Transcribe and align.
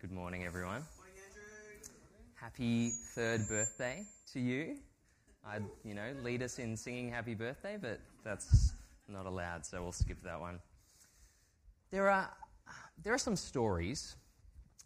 Good 0.00 0.12
morning, 0.12 0.44
everyone. 0.44 0.84
Happy 2.36 2.90
third 3.16 3.48
birthday 3.48 4.04
to 4.32 4.38
you. 4.38 4.76
I'd, 5.44 5.64
you 5.84 5.92
know, 5.92 6.14
lead 6.22 6.40
us 6.40 6.60
in 6.60 6.76
singing 6.76 7.10
happy 7.10 7.34
birthday, 7.34 7.76
but 7.80 7.98
that's 8.22 8.74
not 9.08 9.26
allowed, 9.26 9.66
so 9.66 9.82
we'll 9.82 9.90
skip 9.90 10.22
that 10.22 10.38
one. 10.38 10.60
There 11.90 12.08
are, 12.08 12.30
there 13.02 13.12
are 13.12 13.18
some 13.18 13.34
stories 13.34 14.14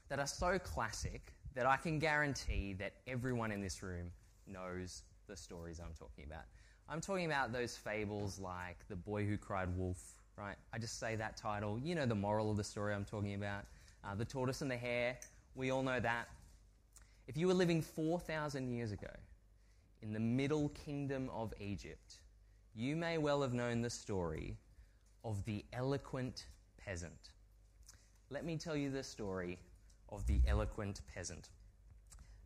that 0.09 0.19
are 0.19 0.27
so 0.27 0.59
classic 0.59 1.35
that 1.55 1.67
I 1.67 1.77
can 1.77 1.99
guarantee 1.99 2.73
that 2.79 2.95
everyone 3.07 3.53
in 3.53 3.61
this 3.61 3.83
room 3.83 4.11
knows 4.47 5.03
the 5.29 5.37
stories 5.37 5.79
I'm 5.79 5.93
talking 5.93 6.25
about. 6.25 6.45
I'm 6.89 7.03
talking 7.03 7.27
about 7.27 7.53
those 7.53 7.77
fables 7.77 8.39
like 8.39 8.79
The 8.89 8.97
Boy 8.97 9.27
Who 9.27 9.37
Cried 9.37 9.77
Wolf, 9.77 10.03
right? 10.39 10.57
I 10.73 10.79
just 10.79 10.99
say 10.99 11.17
that 11.17 11.37
title. 11.37 11.79
You 11.79 11.97
know 11.97 12.07
the 12.07 12.15
moral 12.15 12.51
of 12.51 12.57
the 12.57 12.65
story 12.65 12.95
I'm 12.95 13.05
talking 13.05 13.35
about. 13.35 13.67
Uh, 14.05 14.15
the 14.15 14.25
tortoise 14.25 14.63
and 14.63 14.71
the 14.71 14.77
hare, 14.77 15.17
we 15.55 15.71
all 15.71 15.83
know 15.83 16.01
that. 16.01 16.29
If 17.29 17.37
you 17.37 17.47
were 17.47 17.55
living 17.55 17.81
4,000 17.81 18.69
years 18.69 18.93
ago 18.93 19.11
in 20.03 20.13
the 20.13 20.21
middle 20.21 20.71
kingdom 20.71 21.31
of 21.33 21.55
Egypt, 21.61 22.17
you 22.75 22.97
may 22.97 23.19
well 23.19 23.43
have 23.43 23.53
known 23.53 23.81
the 23.83 23.91
story 23.91 24.57
of 25.25 25.45
the 25.45 25.65
eloquent 25.73 26.47
peasant. 26.77 27.31
Let 28.31 28.45
me 28.45 28.57
tell 28.57 28.77
you 28.77 28.91
the 28.91 29.05
story 29.05 29.59
of 30.09 30.27
the 30.27 30.41
eloquent 30.47 31.03
peasant. 31.13 31.51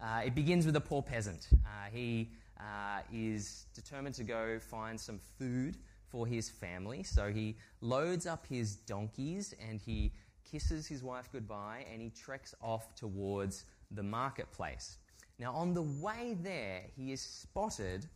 Uh, 0.00 0.22
it 0.26 0.34
begins 0.34 0.66
with 0.66 0.76
a 0.76 0.80
poor 0.80 1.02
peasant. 1.02 1.48
Uh, 1.52 1.88
he 1.90 2.30
uh, 2.60 3.00
is 3.12 3.66
determined 3.74 4.14
to 4.16 4.24
go 4.24 4.58
find 4.58 5.00
some 5.00 5.18
food 5.38 5.78
for 6.08 6.26
his 6.26 6.50
family, 6.50 7.02
so 7.02 7.32
he 7.32 7.56
loads 7.80 8.26
up 8.26 8.46
his 8.46 8.76
donkeys 8.76 9.54
and 9.68 9.80
he 9.80 10.12
kisses 10.50 10.86
his 10.86 11.02
wife 11.02 11.28
goodbye, 11.32 11.84
and 11.92 12.00
he 12.00 12.10
treks 12.10 12.54
off 12.62 12.94
towards 12.94 13.64
the 13.90 14.02
marketplace. 14.02 14.98
Now, 15.38 15.52
on 15.52 15.74
the 15.74 15.82
way 15.82 16.36
there, 16.40 16.82
he 16.96 17.12
is 17.12 17.20
spotted 17.20 18.06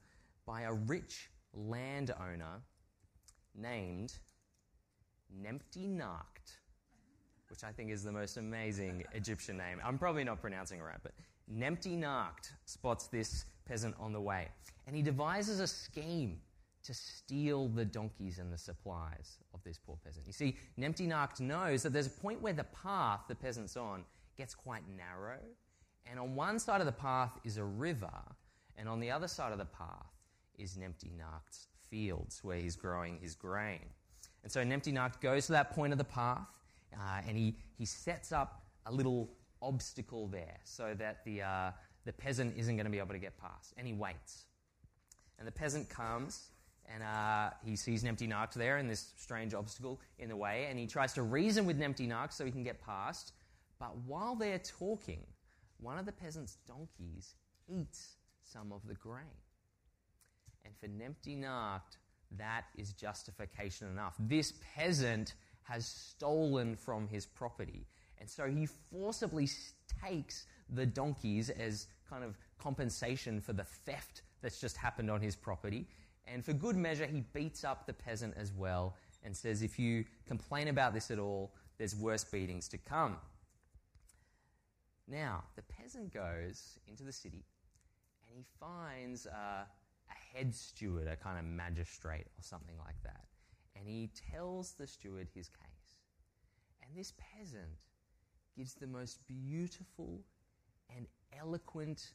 by 0.47 0.63
a 0.63 0.73
rich 0.73 1.31
landowner 1.53 2.63
named 3.55 4.15
Nempty 5.43 5.89
Nacht, 5.89 6.59
which 7.49 7.63
I 7.63 7.73
think 7.73 7.91
is 7.91 8.03
the 8.03 8.13
most 8.13 8.37
amazing 8.37 9.05
Egyptian 9.13 9.57
name. 9.57 9.81
I'm 9.85 9.99
probably 9.99 10.25
not 10.25 10.41
pronouncing 10.41 10.79
it 10.79 10.83
right, 10.83 10.99
but 11.03 11.13
Nempty 11.53 11.97
Nacht 11.97 12.53
spots 12.65 13.09
this 13.09 13.45
peasant 13.67 13.95
on 14.01 14.13
the 14.13 14.21
way, 14.21 14.49
and 14.87 14.97
he 14.97 15.03
devises 15.03 15.61
a 15.61 15.67
scheme 15.67 16.41
to 16.85 16.95
steal 16.95 17.69
the 17.69 17.85
donkeys 17.85 18.39
and 18.39 18.53
the 18.53 18.59
supplies 18.59 19.39
of 19.55 19.63
this 19.65 19.79
poor 19.79 19.99
peasant. 20.05 20.27
You 20.27 20.33
see, 20.33 20.57
Nacht 20.77 21.41
knows 21.41 21.83
that 21.83 21.93
there's 21.93 22.07
a 22.07 22.11
point 22.11 22.41
where 22.41 22.53
the 22.53 22.65
path 22.65 23.21
the 23.29 23.35
peasant's 23.35 23.77
on 23.77 24.05
gets 24.37 24.55
quite 24.55 24.83
narrow, 24.97 25.41
and 26.07 26.19
on 26.19 26.35
one 26.35 26.59
side 26.59 26.81
of 26.81 26.87
the 26.87 26.93
path 26.93 27.33
is 27.45 27.59
a 27.59 27.65
river, 27.65 28.11
and 28.77 28.89
on 28.89 29.01
the 29.01 29.11
other 29.11 29.29
side 29.29 29.53
of 29.53 29.59
the 29.59 29.67
path 29.67 30.07
is 30.59 30.77
Nacht's 30.77 31.69
fields 31.91 32.43
where 32.43 32.59
he's 32.59 32.77
growing 32.77 33.19
his 33.21 33.35
grain. 33.35 33.85
And 34.43 34.51
so 34.51 34.65
Nacht 34.65 35.21
goes 35.21 35.47
to 35.47 35.53
that 35.53 35.73
point 35.73 35.93
of 35.93 35.99
the 35.99 36.05
path, 36.05 36.49
uh, 36.95 37.21
and 37.27 37.37
he, 37.37 37.57
he 37.77 37.85
sets 37.85 38.33
up 38.33 38.63
a 38.87 38.93
little 38.93 39.31
obstacle 39.61 40.27
there 40.29 40.59
so 40.65 40.95
that 40.99 41.25
the, 41.25 41.43
uh, 41.43 41.71
the 42.07 42.13
peasant 42.13 42.57
isn't 42.57 42.77
going 42.77 42.87
to 42.87 42.91
be 42.91 42.99
able 42.99 43.13
to 43.13 43.19
get 43.19 43.37
past, 43.39 43.75
and 43.77 43.87
he 43.87 43.93
waits. 43.93 44.47
And 45.39 45.47
the 45.47 45.53
peasant 45.53 45.89
comes 45.89 46.51
and 46.93 47.03
uh, 47.03 47.51
he 47.65 47.77
sees 47.77 48.03
Nacht 48.03 48.55
there 48.55 48.79
and 48.79 48.91
this 48.91 49.13
strange 49.17 49.55
obstacle 49.55 50.01
in 50.19 50.29
the 50.29 50.37
way, 50.37 50.67
and 50.69 50.79
he 50.79 50.87
tries 50.87 51.13
to 51.15 51.23
reason 51.23 51.65
with 51.65 51.79
Nacht 51.79 52.33
so 52.33 52.45
he 52.45 52.51
can 52.51 52.65
get 52.65 52.81
past. 52.85 53.33
But 53.79 53.97
while 54.07 54.35
they're 54.35 54.59
talking, 54.59 55.25
one 55.79 55.99
of 55.99 56.07
the 56.07 56.13
peasant's 56.13 56.57
donkeys 56.67 57.35
eats 57.69 58.17
some 58.43 58.73
of 58.73 58.87
the 58.87 58.95
grain. 58.95 59.25
And 60.65 60.75
for 60.77 60.89
Nacht, 61.35 61.97
that 62.37 62.65
is 62.77 62.93
justification 62.93 63.89
enough. 63.89 64.17
This 64.19 64.55
peasant 64.75 65.35
has 65.63 65.87
stolen 65.87 66.77
from 66.77 67.09
his 67.09 67.27
property. 67.27 67.87
And 68.19 68.29
so 68.29 68.47
he 68.47 68.67
forcibly 68.67 69.49
takes 70.05 70.47
the 70.69 70.87
donkeys 70.87 71.51
as 71.51 71.87
kind 72.09 72.25
of 72.25 72.37
compensation 72.59 73.41
for 73.41 73.53
the 73.53 73.65
theft 73.65 74.23
that's 74.43 74.61
just 74.61 74.77
happened 74.77 75.11
on 75.11 75.21
his 75.21 75.37
property. 75.37 75.87
And 76.33 76.45
for 76.45 76.53
good 76.53 76.77
measure, 76.77 77.07
he 77.07 77.23
beats 77.33 77.65
up 77.65 77.87
the 77.87 77.93
peasant 77.93 78.35
as 78.37 78.53
well 78.53 78.97
and 79.25 79.37
says, 79.37 79.63
If 79.63 79.79
you 79.79 80.05
complain 80.27 80.69
about 80.69 80.95
this 80.95 81.11
at 81.11 81.19
all, 81.19 81.53
there's 81.79 81.97
worse 81.97 82.25
beatings 82.25 82.69
to 82.69 82.79
come. 82.79 83.17
Now, 85.09 85.43
the 85.57 85.63
peasant 85.63 86.13
goes 86.13 86.79
into 86.87 87.03
the 87.03 87.13
city 87.13 87.45
and 88.29 88.37
he 88.37 88.45
finds 88.61 89.27
a 89.27 89.67
head 90.35 90.55
steward, 90.55 91.09
a 91.09 91.17
kind 91.17 91.39
of 91.39 91.45
magistrate 91.45 92.27
or 92.39 92.43
something 92.43 92.77
like 92.79 93.03
that. 93.03 93.25
And 93.77 93.89
he 93.89 94.11
tells 94.33 94.73
the 94.73 94.87
steward 94.87 95.29
his 95.35 95.49
case. 95.49 95.97
And 96.83 96.97
this 96.97 97.13
peasant 97.19 97.71
gives 98.57 98.75
the 98.75 98.87
most 98.87 99.19
beautiful 99.27 100.21
and 100.95 101.07
eloquent 101.39 102.13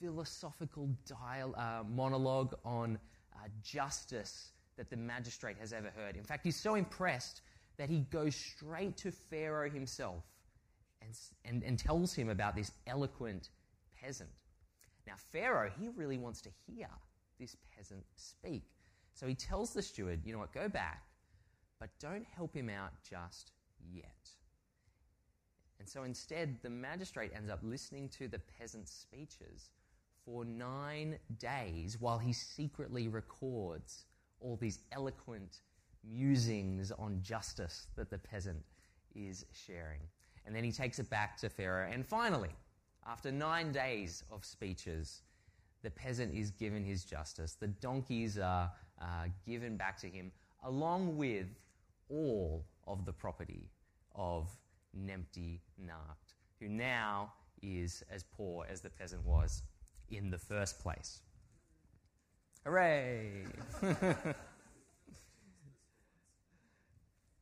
philosophical 0.00 0.90
dial, 1.06 1.54
uh, 1.56 1.82
monologue 1.88 2.54
on 2.64 2.98
uh, 3.36 3.48
justice 3.62 4.50
that 4.76 4.90
the 4.90 4.96
magistrate 4.96 5.56
has 5.58 5.72
ever 5.72 5.90
heard. 5.96 6.16
In 6.16 6.24
fact, 6.24 6.44
he's 6.44 6.60
so 6.60 6.74
impressed 6.74 7.42
that 7.78 7.88
he 7.88 8.00
goes 8.00 8.34
straight 8.34 8.96
to 8.98 9.10
Pharaoh 9.10 9.70
himself 9.70 10.24
and, 11.02 11.10
and, 11.44 11.62
and 11.62 11.78
tells 11.78 12.14
him 12.14 12.28
about 12.28 12.54
this 12.56 12.72
eloquent 12.86 13.50
peasant. 14.00 14.30
Now, 15.06 15.14
Pharaoh, 15.32 15.70
he 15.78 15.88
really 15.88 16.18
wants 16.18 16.40
to 16.42 16.50
hear 16.66 16.88
this 17.38 17.56
peasant 17.76 18.04
speak. 18.16 18.64
So 19.14 19.26
he 19.26 19.34
tells 19.34 19.72
the 19.72 19.82
steward, 19.82 20.20
you 20.24 20.32
know 20.32 20.38
what, 20.38 20.52
go 20.52 20.68
back, 20.68 21.04
but 21.80 21.90
don't 22.00 22.26
help 22.34 22.54
him 22.54 22.68
out 22.68 22.90
just 23.08 23.52
yet. 23.92 24.30
And 25.78 25.88
so 25.88 26.04
instead, 26.04 26.56
the 26.62 26.70
magistrate 26.70 27.32
ends 27.34 27.50
up 27.50 27.60
listening 27.62 28.08
to 28.18 28.28
the 28.28 28.40
peasant's 28.58 28.92
speeches 28.92 29.70
for 30.26 30.44
nine 30.44 31.18
days 31.38 31.96
while 32.00 32.18
he 32.18 32.32
secretly 32.32 33.06
records 33.06 34.04
all 34.40 34.56
these 34.56 34.80
eloquent 34.92 35.60
musings 36.04 36.90
on 36.92 37.20
justice 37.22 37.86
that 37.96 38.10
the 38.10 38.18
peasant 38.18 38.62
is 39.14 39.46
sharing. 39.52 40.00
And 40.44 40.54
then 40.54 40.64
he 40.64 40.72
takes 40.72 40.98
it 40.98 41.08
back 41.08 41.36
to 41.38 41.48
Pharaoh. 41.48 41.88
And 41.90 42.04
finally, 42.04 42.50
after 43.08 43.30
nine 43.30 43.72
days 43.72 44.24
of 44.30 44.44
speeches, 44.44 45.22
the 45.82 45.90
peasant 45.90 46.34
is 46.34 46.50
given 46.50 46.84
his 46.84 47.04
justice. 47.04 47.54
The 47.54 47.68
donkeys 47.68 48.38
are 48.38 48.70
uh, 49.00 49.24
given 49.46 49.76
back 49.76 49.96
to 50.00 50.08
him, 50.08 50.32
along 50.64 51.16
with 51.16 51.46
all 52.08 52.64
of 52.86 53.04
the 53.04 53.12
property 53.12 53.70
of 54.14 54.48
Nempty 54.96 55.60
Nacht, 55.78 56.34
who 56.60 56.68
now 56.68 57.32
is 57.62 58.02
as 58.10 58.24
poor 58.24 58.66
as 58.68 58.80
the 58.80 58.90
peasant 58.90 59.24
was 59.24 59.62
in 60.10 60.30
the 60.30 60.38
first 60.38 60.80
place. 60.80 61.20
Hooray! 62.64 63.44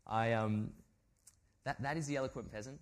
I, 0.06 0.32
um, 0.32 0.70
that, 1.64 1.80
that 1.82 1.96
is 1.96 2.06
the 2.06 2.16
eloquent 2.16 2.52
peasant. 2.52 2.78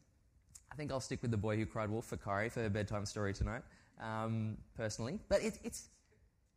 I 0.72 0.74
think 0.74 0.90
I'll 0.90 1.00
stick 1.00 1.22
with 1.22 1.30
the 1.30 1.36
boy 1.36 1.56
who 1.56 1.66
cried 1.66 1.90
wolf 1.90 2.06
for 2.06 2.16
Kari 2.16 2.48
for 2.48 2.62
her 2.62 2.70
bedtime 2.70 3.06
story 3.06 3.32
tonight, 3.32 3.62
um, 4.00 4.56
personally. 4.76 5.18
But 5.28 5.42
it, 5.42 5.58
it's, 5.62 5.90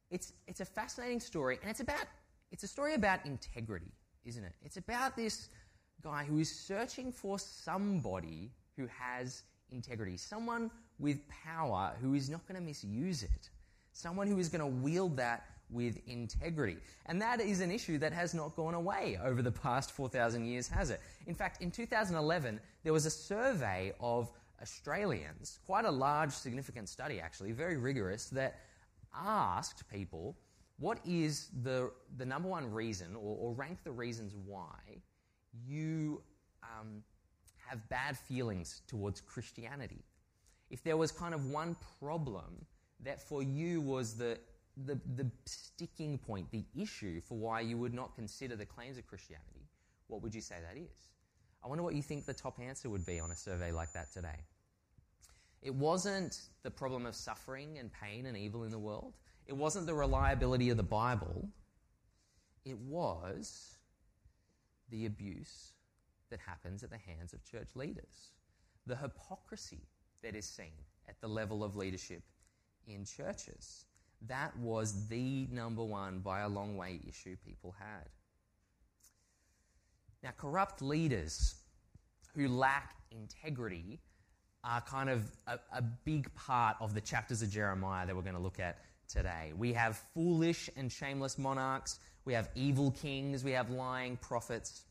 it's, 0.09 0.33
it's 0.47 0.61
a 0.61 0.65
fascinating 0.65 1.19
story, 1.19 1.59
and 1.61 1.69
it's, 1.69 1.81
about, 1.81 2.05
it's 2.51 2.63
a 2.63 2.67
story 2.67 2.93
about 2.93 3.25
integrity, 3.25 3.91
isn't 4.23 4.43
it? 4.43 4.53
It's 4.63 4.77
about 4.77 5.15
this 5.15 5.49
guy 6.01 6.23
who 6.23 6.39
is 6.39 6.49
searching 6.49 7.11
for 7.11 7.37
somebody 7.37 8.51
who 8.77 8.87
has 8.87 9.43
integrity, 9.69 10.17
someone 10.17 10.71
with 10.99 11.19
power 11.29 11.93
who 12.01 12.13
is 12.13 12.29
not 12.29 12.47
going 12.47 12.59
to 12.59 12.65
misuse 12.65 13.23
it, 13.23 13.49
someone 13.91 14.27
who 14.27 14.39
is 14.39 14.49
going 14.49 14.61
to 14.61 14.81
wield 14.81 15.17
that 15.17 15.45
with 15.69 15.99
integrity. 16.07 16.77
And 17.07 17.21
that 17.21 17.41
is 17.41 17.61
an 17.61 17.71
issue 17.71 17.97
that 17.99 18.13
has 18.13 18.33
not 18.33 18.55
gone 18.55 18.73
away 18.73 19.17
over 19.23 19.41
the 19.41 19.51
past 19.51 19.91
4,000 19.91 20.45
years, 20.45 20.67
has 20.67 20.89
it? 20.89 21.01
In 21.27 21.35
fact, 21.35 21.61
in 21.61 21.71
2011, 21.71 22.59
there 22.83 22.93
was 22.93 23.05
a 23.05 23.09
survey 23.09 23.93
of 23.99 24.31
Australians, 24.61 25.59
quite 25.65 25.85
a 25.85 25.91
large, 25.91 26.31
significant 26.31 26.87
study 26.87 27.19
actually, 27.19 27.51
very 27.51 27.77
rigorous, 27.77 28.25
that 28.27 28.59
asked 29.13 29.87
people 29.89 30.37
what 30.77 30.99
is 31.05 31.49
the, 31.63 31.91
the 32.17 32.25
number 32.25 32.49
one 32.49 32.71
reason, 32.71 33.15
or, 33.15 33.37
or 33.39 33.53
rank 33.53 33.79
the 33.83 33.91
reasons 33.91 34.33
why 34.45 35.01
you 35.65 36.21
um, 36.63 37.01
have 37.67 37.87
bad 37.89 38.17
feelings 38.17 38.81
towards 38.87 39.21
Christianity. 39.21 40.03
If 40.75 40.83
there 40.83 40.97
was 40.97 41.09
kind 41.09 41.33
of 41.33 41.45
one 41.45 41.77
problem 42.01 42.65
that 43.05 43.21
for 43.21 43.41
you 43.41 43.79
was 43.79 44.15
the, 44.15 44.37
the, 44.85 44.99
the 45.15 45.25
sticking 45.45 46.17
point, 46.17 46.51
the 46.51 46.65
issue 46.77 47.21
for 47.21 47.37
why 47.37 47.61
you 47.61 47.77
would 47.77 47.93
not 47.93 48.13
consider 48.13 48.57
the 48.57 48.65
claims 48.65 48.97
of 48.97 49.07
Christianity, 49.07 49.69
what 50.07 50.21
would 50.21 50.35
you 50.35 50.41
say 50.41 50.55
that 50.67 50.77
is? 50.77 51.11
I 51.63 51.69
wonder 51.69 51.81
what 51.81 51.95
you 51.95 52.01
think 52.01 52.25
the 52.25 52.33
top 52.33 52.59
answer 52.59 52.89
would 52.89 53.05
be 53.05 53.21
on 53.21 53.31
a 53.31 53.37
survey 53.37 53.71
like 53.71 53.93
that 53.93 54.11
today. 54.11 54.43
It 55.61 55.73
wasn't 55.73 56.41
the 56.63 56.71
problem 56.71 57.05
of 57.05 57.15
suffering 57.15 57.77
and 57.79 57.89
pain 57.93 58.25
and 58.25 58.35
evil 58.35 58.65
in 58.65 58.71
the 58.71 58.77
world. 58.77 59.13
It 59.47 59.55
wasn't 59.55 59.85
the 59.85 59.93
reliability 59.93 60.71
of 60.71 60.75
the 60.75 60.83
Bible. 60.83 61.47
It 62.65 62.77
was 62.79 63.77
the 64.89 65.05
abuse 65.05 65.71
that 66.31 66.41
happens 66.45 66.83
at 66.83 66.89
the 66.89 66.97
hands 66.97 67.31
of 67.31 67.45
church 67.45 67.69
leaders, 67.75 68.33
the 68.85 68.97
hypocrisy 68.97 69.87
that 70.25 70.35
is 70.35 70.45
seen 70.45 70.73
at 71.07 71.21
the 71.21 71.27
level 71.27 71.63
of 71.63 71.75
leadership 71.75 72.23
in 72.87 73.05
churches. 73.05 73.85
That 74.27 74.57
was 74.57 75.07
the 75.07 75.47
number 75.51 75.83
one, 75.83 76.19
by 76.19 76.41
a 76.41 76.49
long 76.49 76.75
way, 76.75 76.99
issue 77.07 77.35
people 77.45 77.75
had. 77.77 78.09
Now, 80.23 80.31
corrupt 80.35 80.81
leaders 80.81 81.55
who 82.33 82.47
lack 82.47 82.95
integrity 83.11 83.99
are 84.63 84.81
kind 84.81 85.11
of 85.11 85.31
a, 85.45 85.59
a, 85.71 85.83
big 85.83 86.33
part 86.33 86.75
of 86.79 86.95
the 86.95 87.01
chapters 87.01 87.43
of 87.43 87.51
Jeremiah 87.51 88.07
that 88.07 88.15
we're 88.15 88.23
going 88.23 88.33
to 88.33 88.41
look 88.41 88.59
at 88.59 88.79
today. 89.07 89.53
We 89.55 89.73
have 89.73 90.01
foolish 90.15 90.71
and 90.75 90.91
shameless 90.91 91.37
monarchs, 91.37 91.99
we 92.25 92.33
have 92.33 92.49
evil 92.55 92.89
kings, 92.89 93.43
we 93.43 93.51
have 93.51 93.69
lying 93.69 94.17
prophets. 94.17 94.85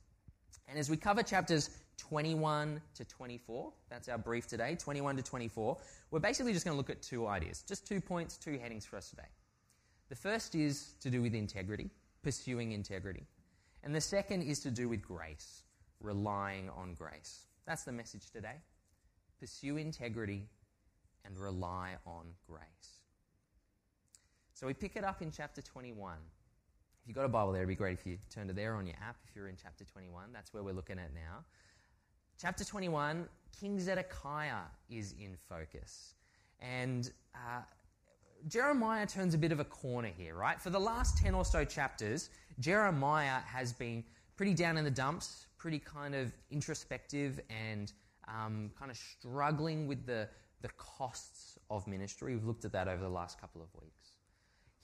And 0.68 0.78
as 0.78 0.88
we 0.88 0.96
cover 0.96 1.24
chapters 1.24 1.70
21 1.96 2.80
to 2.94 3.04
24, 3.04 3.72
that's 3.88 4.08
our 4.08 4.18
brief 4.18 4.46
today, 4.46 4.76
21 4.76 5.16
to 5.16 5.22
24, 5.22 5.76
we're 6.10 6.18
basically 6.18 6.52
just 6.52 6.64
going 6.64 6.74
to 6.74 6.78
look 6.78 6.90
at 6.90 7.02
two 7.02 7.26
ideas, 7.26 7.64
just 7.66 7.86
two 7.86 8.00
points, 8.00 8.36
two 8.36 8.58
headings 8.58 8.84
for 8.84 8.96
us 8.96 9.10
today. 9.10 9.28
The 10.08 10.16
first 10.16 10.54
is 10.54 10.94
to 11.00 11.10
do 11.10 11.22
with 11.22 11.34
integrity, 11.34 11.90
pursuing 12.22 12.72
integrity. 12.72 13.26
And 13.82 13.94
the 13.94 14.00
second 14.00 14.42
is 14.42 14.60
to 14.60 14.70
do 14.70 14.88
with 14.88 15.02
grace, 15.02 15.62
relying 16.00 16.70
on 16.70 16.94
grace. 16.94 17.46
That's 17.66 17.84
the 17.84 17.92
message 17.92 18.30
today. 18.30 18.56
Pursue 19.40 19.76
integrity 19.76 20.46
and 21.24 21.36
rely 21.36 21.96
on 22.06 22.26
grace. 22.46 23.00
So 24.54 24.66
we 24.66 24.74
pick 24.74 24.96
it 24.96 25.04
up 25.04 25.20
in 25.20 25.30
chapter 25.30 25.60
21. 25.60 26.14
If 27.02 27.08
you've 27.08 27.16
got 27.16 27.24
a 27.24 27.28
Bible 27.28 27.52
there, 27.52 27.62
it'd 27.62 27.68
be 27.68 27.74
great 27.74 27.98
if 27.98 28.06
you 28.06 28.18
turn 28.30 28.48
to 28.48 28.54
there 28.54 28.74
on 28.76 28.86
your 28.86 28.96
app 28.96 29.16
if 29.28 29.36
you're 29.36 29.48
in 29.48 29.56
chapter 29.60 29.84
21. 29.84 30.32
That's 30.32 30.54
where 30.54 30.62
we're 30.62 30.74
looking 30.74 30.98
at 30.98 31.12
now. 31.12 31.44
Chapter 32.40 32.64
21, 32.64 33.28
King 33.58 33.78
Zedekiah 33.78 34.64
is 34.90 35.14
in 35.20 35.36
focus. 35.48 36.14
And 36.60 37.10
uh, 37.34 37.62
Jeremiah 38.48 39.06
turns 39.06 39.34
a 39.34 39.38
bit 39.38 39.52
of 39.52 39.60
a 39.60 39.64
corner 39.64 40.10
here, 40.16 40.34
right? 40.34 40.60
For 40.60 40.70
the 40.70 40.80
last 40.80 41.16
10 41.18 41.34
or 41.34 41.44
so 41.44 41.64
chapters, 41.64 42.30
Jeremiah 42.58 43.40
has 43.46 43.72
been 43.72 44.02
pretty 44.36 44.52
down 44.52 44.76
in 44.76 44.84
the 44.84 44.90
dumps, 44.90 45.46
pretty 45.58 45.78
kind 45.78 46.14
of 46.14 46.32
introspective 46.50 47.40
and 47.48 47.92
um, 48.26 48.70
kind 48.76 48.90
of 48.90 48.96
struggling 48.96 49.86
with 49.86 50.04
the, 50.04 50.28
the 50.60 50.68
costs 50.76 51.58
of 51.70 51.86
ministry. 51.86 52.34
We've 52.34 52.44
looked 52.44 52.64
at 52.64 52.72
that 52.72 52.88
over 52.88 53.02
the 53.02 53.08
last 53.08 53.40
couple 53.40 53.62
of 53.62 53.68
weeks. 53.80 54.10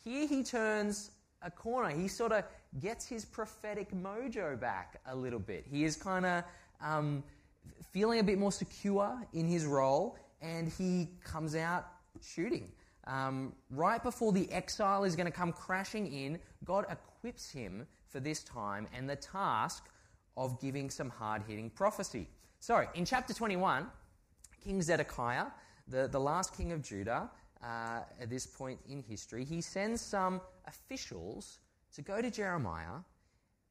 Here 0.04 0.26
he 0.26 0.44
turns 0.44 1.10
a 1.42 1.50
corner. 1.50 1.90
He 1.90 2.06
sort 2.06 2.32
of 2.32 2.44
gets 2.78 3.06
his 3.06 3.24
prophetic 3.24 3.92
mojo 3.92 4.58
back 4.58 5.00
a 5.06 5.16
little 5.16 5.38
bit. 5.40 5.66
He 5.68 5.84
is 5.84 5.96
kind 5.96 6.24
of 6.24 6.44
um, 6.80 7.22
feeling 7.92 8.20
a 8.20 8.22
bit 8.22 8.38
more 8.38 8.52
secure 8.52 9.20
in 9.32 9.46
his 9.46 9.64
role, 9.64 10.16
and 10.40 10.68
he 10.68 11.08
comes 11.24 11.54
out 11.54 11.86
shooting. 12.22 12.70
Um, 13.06 13.54
right 13.70 14.02
before 14.02 14.32
the 14.32 14.50
exile 14.52 15.04
is 15.04 15.16
going 15.16 15.26
to 15.26 15.32
come 15.32 15.52
crashing 15.52 16.12
in, 16.12 16.38
God 16.64 16.86
equips 16.90 17.50
him 17.50 17.86
for 18.06 18.20
this 18.20 18.42
time 18.42 18.86
and 18.94 19.08
the 19.08 19.16
task 19.16 19.88
of 20.36 20.60
giving 20.60 20.90
some 20.90 21.10
hard 21.10 21.42
hitting 21.46 21.70
prophecy. 21.70 22.28
So, 22.60 22.84
in 22.94 23.04
chapter 23.04 23.32
21, 23.32 23.86
King 24.62 24.82
Zedekiah, 24.82 25.46
the, 25.88 26.08
the 26.08 26.20
last 26.20 26.56
king 26.56 26.72
of 26.72 26.82
Judah, 26.82 27.30
uh, 27.62 28.00
at 28.20 28.30
this 28.30 28.46
point 28.46 28.78
in 28.88 29.02
history, 29.02 29.44
he 29.44 29.60
sends 29.60 30.00
some 30.00 30.40
officials 30.66 31.58
to 31.94 32.02
go 32.02 32.22
to 32.22 32.30
Jeremiah 32.30 33.00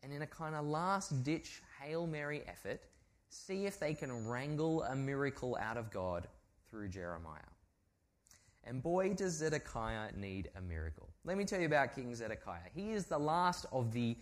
and, 0.03 0.13
in 0.13 0.21
a 0.21 0.27
kind 0.27 0.55
of 0.55 0.65
last 0.65 1.23
ditch 1.23 1.61
Hail 1.79 2.07
Mary 2.07 2.41
effort, 2.47 2.81
see 3.29 3.65
if 3.65 3.79
they 3.79 3.93
can 3.93 4.27
wrangle 4.27 4.83
a 4.83 4.95
miracle 4.95 5.57
out 5.61 5.77
of 5.77 5.91
God 5.91 6.27
through 6.69 6.89
Jeremiah. 6.89 7.39
And 8.63 8.83
boy, 8.83 9.13
does 9.13 9.33
Zedekiah 9.33 10.11
need 10.15 10.49
a 10.55 10.61
miracle. 10.61 11.09
Let 11.23 11.37
me 11.37 11.45
tell 11.45 11.59
you 11.59 11.65
about 11.65 11.95
King 11.95 12.13
Zedekiah. 12.13 12.69
He 12.75 12.91
is 12.91 13.05
the 13.05 13.17
last 13.17 13.65
of 13.71 13.91
the 13.91 14.15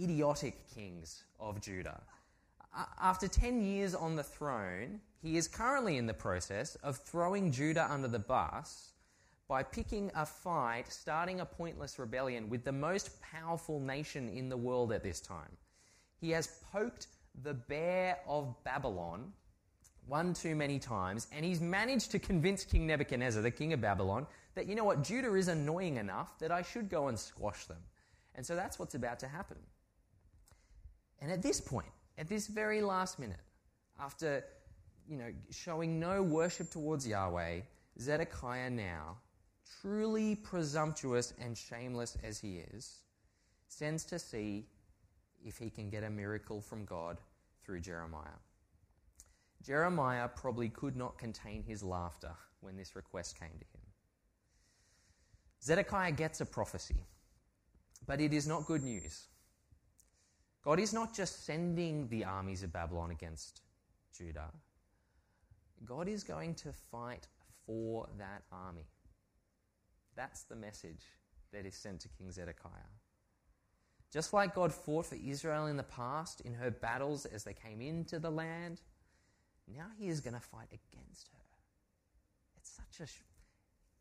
idiotic 0.00 0.68
kings 0.74 1.24
of 1.38 1.60
Judah. 1.60 2.00
After 3.00 3.28
10 3.28 3.62
years 3.62 3.94
on 3.94 4.16
the 4.16 4.22
throne, 4.22 5.00
he 5.20 5.36
is 5.36 5.48
currently 5.48 5.96
in 5.96 6.06
the 6.06 6.14
process 6.14 6.76
of 6.76 6.96
throwing 6.98 7.50
Judah 7.50 7.86
under 7.90 8.08
the 8.08 8.18
bus 8.18 8.92
by 9.48 9.62
picking 9.62 10.10
a 10.14 10.26
fight, 10.26 10.84
starting 10.92 11.40
a 11.40 11.46
pointless 11.46 11.98
rebellion 11.98 12.48
with 12.48 12.64
the 12.64 12.72
most 12.72 13.20
powerful 13.22 13.80
nation 13.80 14.28
in 14.28 14.48
the 14.48 14.56
world 14.56 14.92
at 14.92 15.02
this 15.02 15.20
time. 15.20 15.56
He 16.20 16.30
has 16.30 16.60
poked 16.72 17.06
the 17.42 17.54
bear 17.54 18.18
of 18.26 18.54
Babylon 18.64 19.32
one 20.08 20.32
too 20.32 20.56
many 20.56 20.78
times, 20.78 21.26
and 21.32 21.44
he's 21.44 21.60
managed 21.60 22.10
to 22.12 22.18
convince 22.18 22.64
King 22.64 22.86
Nebuchadnezzar, 22.86 23.42
the 23.42 23.50
king 23.50 23.72
of 23.74 23.80
Babylon, 23.80 24.26
that, 24.54 24.66
you 24.66 24.74
know 24.74 24.84
what, 24.84 25.04
Judah 25.04 25.34
is 25.34 25.48
annoying 25.48 25.98
enough 25.98 26.38
that 26.38 26.50
I 26.50 26.62
should 26.62 26.88
go 26.88 27.08
and 27.08 27.18
squash 27.18 27.66
them. 27.66 27.78
And 28.34 28.44
so 28.44 28.56
that's 28.56 28.78
what's 28.78 28.94
about 28.94 29.18
to 29.20 29.28
happen. 29.28 29.58
And 31.20 31.30
at 31.30 31.42
this 31.42 31.60
point, 31.60 31.88
at 32.16 32.28
this 32.28 32.46
very 32.46 32.80
last 32.80 33.18
minute, 33.18 33.40
after, 34.00 34.44
you 35.08 35.18
know, 35.18 35.30
showing 35.50 36.00
no 36.00 36.22
worship 36.22 36.70
towards 36.70 37.06
Yahweh, 37.06 37.60
Zedekiah 38.00 38.70
now, 38.70 39.16
truly 39.82 40.36
presumptuous 40.36 41.34
and 41.40 41.56
shameless 41.56 42.16
as 42.24 42.38
he 42.38 42.62
is, 42.72 43.00
sends 43.66 44.04
to 44.04 44.18
see 44.18 44.66
if 45.44 45.58
he 45.58 45.68
can 45.68 45.90
get 45.90 46.02
a 46.02 46.10
miracle 46.10 46.60
from 46.60 46.84
God 46.84 47.18
through 47.68 47.80
Jeremiah. 47.80 48.40
Jeremiah 49.62 50.26
probably 50.26 50.70
could 50.70 50.96
not 50.96 51.18
contain 51.18 51.62
his 51.62 51.82
laughter 51.82 52.32
when 52.60 52.78
this 52.78 52.96
request 52.96 53.38
came 53.38 53.50
to 53.50 53.66
him. 53.66 53.82
Zedekiah 55.62 56.12
gets 56.12 56.40
a 56.40 56.46
prophecy, 56.46 56.96
but 58.06 58.22
it 58.22 58.32
is 58.32 58.46
not 58.46 58.64
good 58.64 58.82
news. 58.82 59.26
God 60.64 60.80
is 60.80 60.94
not 60.94 61.12
just 61.14 61.44
sending 61.44 62.08
the 62.08 62.24
armies 62.24 62.62
of 62.62 62.72
Babylon 62.72 63.10
against 63.10 63.60
Judah, 64.16 64.50
God 65.84 66.08
is 66.08 66.24
going 66.24 66.54
to 66.54 66.72
fight 66.72 67.28
for 67.66 68.08
that 68.16 68.44
army. 68.50 68.86
That's 70.16 70.44
the 70.44 70.56
message 70.56 71.04
that 71.52 71.66
is 71.66 71.74
sent 71.74 72.00
to 72.00 72.08
King 72.08 72.32
Zedekiah. 72.32 72.97
Just 74.12 74.32
like 74.32 74.54
God 74.54 74.72
fought 74.72 75.06
for 75.06 75.16
Israel 75.16 75.66
in 75.66 75.76
the 75.76 75.82
past 75.82 76.40
in 76.40 76.54
her 76.54 76.70
battles 76.70 77.26
as 77.26 77.44
they 77.44 77.52
came 77.52 77.80
into 77.80 78.18
the 78.18 78.30
land, 78.30 78.80
now 79.66 79.86
he 79.98 80.08
is 80.08 80.20
going 80.20 80.34
to 80.34 80.40
fight 80.40 80.68
against 80.68 81.28
her. 81.28 81.44
It's 82.56 82.70
such 82.70 83.06
a 83.06 83.10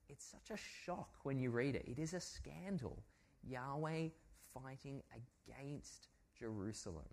it's 0.10 0.26
such 0.26 0.58
a 0.58 0.58
shock 0.58 1.10
when 1.24 1.38
you 1.38 1.52
read 1.52 1.76
it. 1.76 1.86
It 1.86 2.00
is 2.00 2.14
a 2.14 2.22
scandal. 2.22 3.04
Yahweh 3.44 4.08
fighting 4.54 5.02
against 5.14 6.08
Jerusalem. 6.40 7.04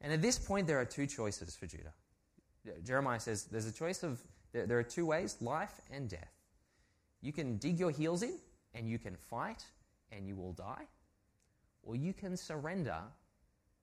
And 0.00 0.12
at 0.12 0.22
this 0.22 0.38
point, 0.38 0.66
there 0.66 0.78
are 0.78 0.84
two 0.84 1.06
choices 1.06 1.56
for 1.56 1.66
Judah. 1.66 1.92
Jeremiah 2.84 3.20
says 3.20 3.44
there's 3.44 3.66
a 3.66 3.72
choice 3.72 4.02
of, 4.02 4.20
there, 4.52 4.66
there 4.66 4.78
are 4.78 4.84
two 4.84 5.06
ways 5.06 5.36
life 5.40 5.80
and 5.90 6.08
death. 6.08 6.32
You 7.20 7.32
can 7.32 7.56
dig 7.56 7.78
your 7.78 7.90
heels 7.90 8.22
in 8.22 8.38
and 8.74 8.88
you 8.88 8.98
can 8.98 9.16
fight 9.16 9.64
and 10.12 10.26
you 10.26 10.36
will 10.36 10.52
die, 10.52 10.86
or 11.82 11.96
you 11.96 12.12
can 12.12 12.36
surrender 12.36 12.98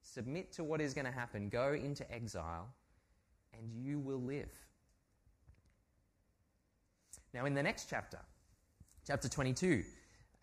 submit 0.02 0.52
to 0.52 0.64
what 0.64 0.80
is 0.80 0.94
going 0.94 1.06
to 1.06 1.12
happen, 1.12 1.48
go 1.48 1.72
into 1.72 2.10
exile, 2.12 2.68
and 3.54 3.72
you 3.74 3.98
will 3.98 4.20
live. 4.20 4.50
Now, 7.32 7.46
in 7.46 7.54
the 7.54 7.62
next 7.62 7.88
chapter, 7.90 8.18
chapter 9.06 9.28
22, 9.28 9.82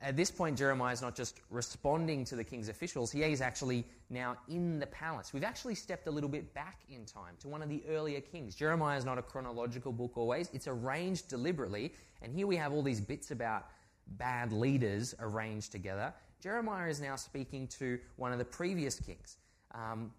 at 0.04 0.18
this 0.18 0.32
point, 0.32 0.58
Jeremiah 0.58 0.94
is 0.94 1.02
not 1.02 1.16
just 1.16 1.42
responding 1.52 2.26
to 2.26 2.36
the 2.36 2.44
king's 2.44 2.70
officials, 2.70 3.12
he 3.12 3.22
is 3.22 3.40
actually 3.40 3.86
now 4.10 4.36
in 4.50 4.80
the 4.80 4.88
palace. 4.88 5.32
We've 5.32 5.44
actually 5.44 5.76
stepped 5.76 6.08
a 6.08 6.12
little 6.12 6.30
bit 6.30 6.54
back 6.56 6.80
in 6.90 7.06
time 7.06 7.36
to 7.40 7.48
one 7.48 7.62
of 7.62 7.70
the 7.70 7.84
earlier 7.88 8.20
kings. 8.20 8.56
Jeremiah 8.56 8.98
is 8.98 9.06
not 9.06 9.20
a 9.20 9.22
chronological 9.22 9.92
book 9.92 10.18
always, 10.18 10.50
it's 10.54 10.68
arranged 10.68 11.30
deliberately. 11.30 11.94
And 12.24 12.34
here 12.34 12.48
we 12.48 12.56
have 12.56 12.74
all 12.74 12.82
these 12.82 13.00
bits 13.00 13.30
about 13.30 13.68
bad 14.08 14.52
leaders 14.52 15.16
arranged 15.20 15.72
together. 15.72 16.14
Jeremiah 16.42 16.90
is 16.90 17.00
now 17.00 17.16
speaking 17.16 17.68
to 17.80 18.00
one 18.16 18.32
of 18.32 18.40
the 18.40 18.46
previous 18.46 19.00
kings. 19.00 19.38
Um, 19.74 20.12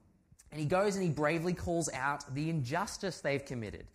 and 0.51 0.61
he 0.61 0.67
goes 0.67 0.95
and 0.97 1.05
he 1.05 1.11
bravely 1.11 1.55
calls 1.55 1.91
out 1.93 2.25
the 2.35 2.51
injustice 2.51 3.21
they've 3.21 3.45
committed. 3.45 3.87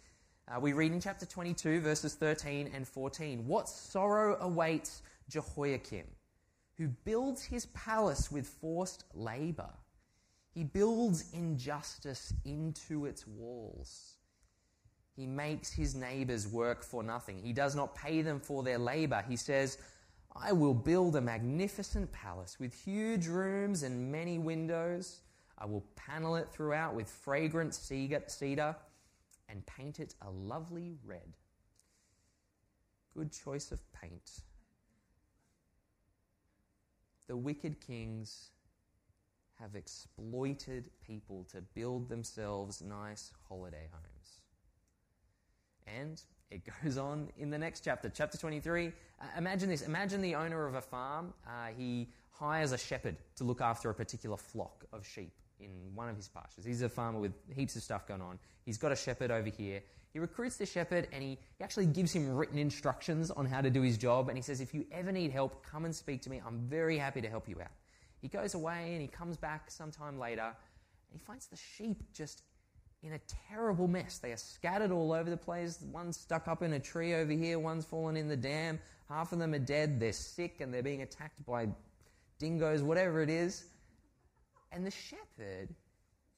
Uh, 0.50 0.60
we 0.60 0.74
read 0.74 0.92
in 0.92 1.00
chapter 1.00 1.26
22, 1.26 1.82
verses 1.82 2.16
13 2.16 2.72
and 2.74 2.88
14 2.88 3.46
What 3.48 3.70
sorrow 3.70 4.38
awaits 4.40 5.02
Jehoiakim, 5.30 6.06
who 6.78 6.88
builds 6.88 7.44
his 7.44 7.68
palace 7.68 8.32
with 8.32 8.48
forced 8.48 9.04
labor? 9.14 9.70
He 10.54 10.64
builds 10.64 11.26
injustice 11.34 12.34
into 12.44 13.06
its 13.06 13.28
walls. 13.28 14.17
He 15.18 15.26
makes 15.26 15.74
his 15.74 15.96
neighbors 15.96 16.48
work 16.48 16.84
for 16.84 17.02
nothing. 17.02 17.40
He 17.40 17.52
does 17.52 17.76
not 17.76 17.96
pay 17.96 18.22
them 18.22 18.40
for 18.40 18.62
their 18.62 18.78
labor. 18.78 19.26
He 19.28 19.36
says, 19.36 19.80
I 20.36 20.52
will 20.52 20.76
build 20.76 21.16
a 21.16 21.22
magnificent 21.22 22.12
palace 22.12 22.60
with 22.60 22.72
huge 22.72 23.26
rooms 23.26 23.82
and 23.82 24.12
many 24.12 24.38
windows. 24.38 25.22
I 25.58 25.66
will 25.66 25.84
panel 25.96 26.36
it 26.36 26.50
throughout 26.52 26.94
with 26.94 27.10
fragrant 27.10 27.74
cedar 27.74 28.76
and 29.50 29.66
paint 29.66 30.00
it 30.00 30.14
a 30.22 30.30
lovely 30.30 30.94
red. 31.04 31.36
Good 33.16 33.32
choice 33.32 33.72
of 33.72 33.82
paint. 33.94 34.42
The 37.28 37.36
wicked 37.36 37.82
kings 37.82 38.52
have 39.60 39.76
exploited 39.76 40.92
people 41.02 41.48
to 41.52 41.62
build 41.62 42.08
themselves 42.08 42.84
nice 42.84 43.32
holiday 43.50 43.90
homes. 43.92 44.17
And 45.88 46.22
it 46.52 46.62
goes 46.84 46.98
on 46.98 47.30
in 47.38 47.50
the 47.50 47.58
next 47.58 47.84
chapter, 47.84 48.10
chapter 48.10 48.38
23. 48.38 48.88
Uh, 48.88 49.26
imagine 49.38 49.70
this 49.70 49.82
imagine 49.82 50.22
the 50.22 50.36
owner 50.36 50.66
of 50.66 50.76
a 50.76 50.82
farm. 50.82 51.34
Uh, 51.46 51.68
he 51.78 52.10
hires 52.32 52.72
a 52.72 52.78
shepherd 52.78 53.16
to 53.36 53.44
look 53.44 53.62
after 53.62 53.90
a 53.90 53.94
particular 53.94 54.38
flock 54.38 54.86
of 54.94 55.06
sheep 55.06 55.34
in 55.60 55.70
one 55.96 56.08
of 56.08 56.16
his 56.16 56.28
pastures. 56.28 56.66
He's 56.66 56.82
a 56.82 56.90
farmer 56.90 57.20
with 57.20 57.34
heaps 57.54 57.76
of 57.76 57.84
stuff 57.84 58.08
going 58.08 58.22
on. 58.22 58.38
He's 58.64 58.78
got 58.78 58.92
a 58.92 58.96
shepherd 58.96 59.32
over 59.32 59.50
here. 59.50 59.82
He 60.14 60.20
recruits 60.20 60.58
the 60.58 60.66
shepherd 60.66 61.08
and 61.12 61.24
he, 61.24 61.38
he 61.58 61.64
actually 61.64 61.88
gives 61.88 62.14
him 62.14 62.36
written 62.36 62.58
instructions 62.58 63.32
on 63.32 63.46
how 63.46 63.62
to 63.62 63.70
do 63.70 63.82
his 63.82 63.98
job. 63.98 64.30
And 64.30 64.38
he 64.38 64.42
says, 64.42 64.62
If 64.62 64.74
you 64.74 64.86
ever 64.92 65.12
need 65.12 65.32
help, 65.32 65.64
come 65.64 65.86
and 65.86 65.96
speak 65.96 66.22
to 66.24 66.30
me. 66.30 66.42
I'm 66.46 66.60
very 66.60 66.98
happy 66.98 67.22
to 67.22 67.30
help 67.30 67.50
you 67.50 67.60
out. 67.62 67.72
He 68.22 68.28
goes 68.28 68.54
away 68.54 68.94
and 68.94 69.02
he 69.02 69.08
comes 69.08 69.38
back 69.38 69.70
sometime 69.70 70.18
later 70.18 70.42
and 70.42 71.20
he 71.20 71.20
finds 71.20 71.48
the 71.48 71.58
sheep 71.58 72.04
just 72.14 72.44
in 73.04 73.14
a 73.14 73.20
terrible 73.50 73.88
mess. 73.88 74.18
They 74.18 74.32
are 74.32 74.38
scattered 74.38 74.92
all 74.92 75.14
over 75.14 75.30
the 75.30 75.38
place. 75.38 75.80
One's 75.92 76.18
stuck 76.18 76.48
up 76.48 76.62
in 76.64 76.74
a 76.74 76.80
tree 76.80 77.14
over 77.14 77.32
here, 77.32 77.60
one's 77.60 77.86
fallen 77.86 78.18
in 78.18 78.28
the 78.28 78.38
dam. 78.38 78.80
Half 79.08 79.32
of 79.32 79.40
them 79.40 79.54
are 79.54 79.60
dead. 79.60 80.00
They're 80.00 80.12
sick 80.12 80.60
and 80.60 80.74
they're 80.74 80.84
being 80.84 81.02
attacked 81.02 81.46
by 81.46 81.70
dingoes, 82.40 82.82
whatever 82.84 83.22
it 83.22 83.30
is. 83.30 83.66
And 84.72 84.86
the 84.86 84.92
shepherd 84.92 85.70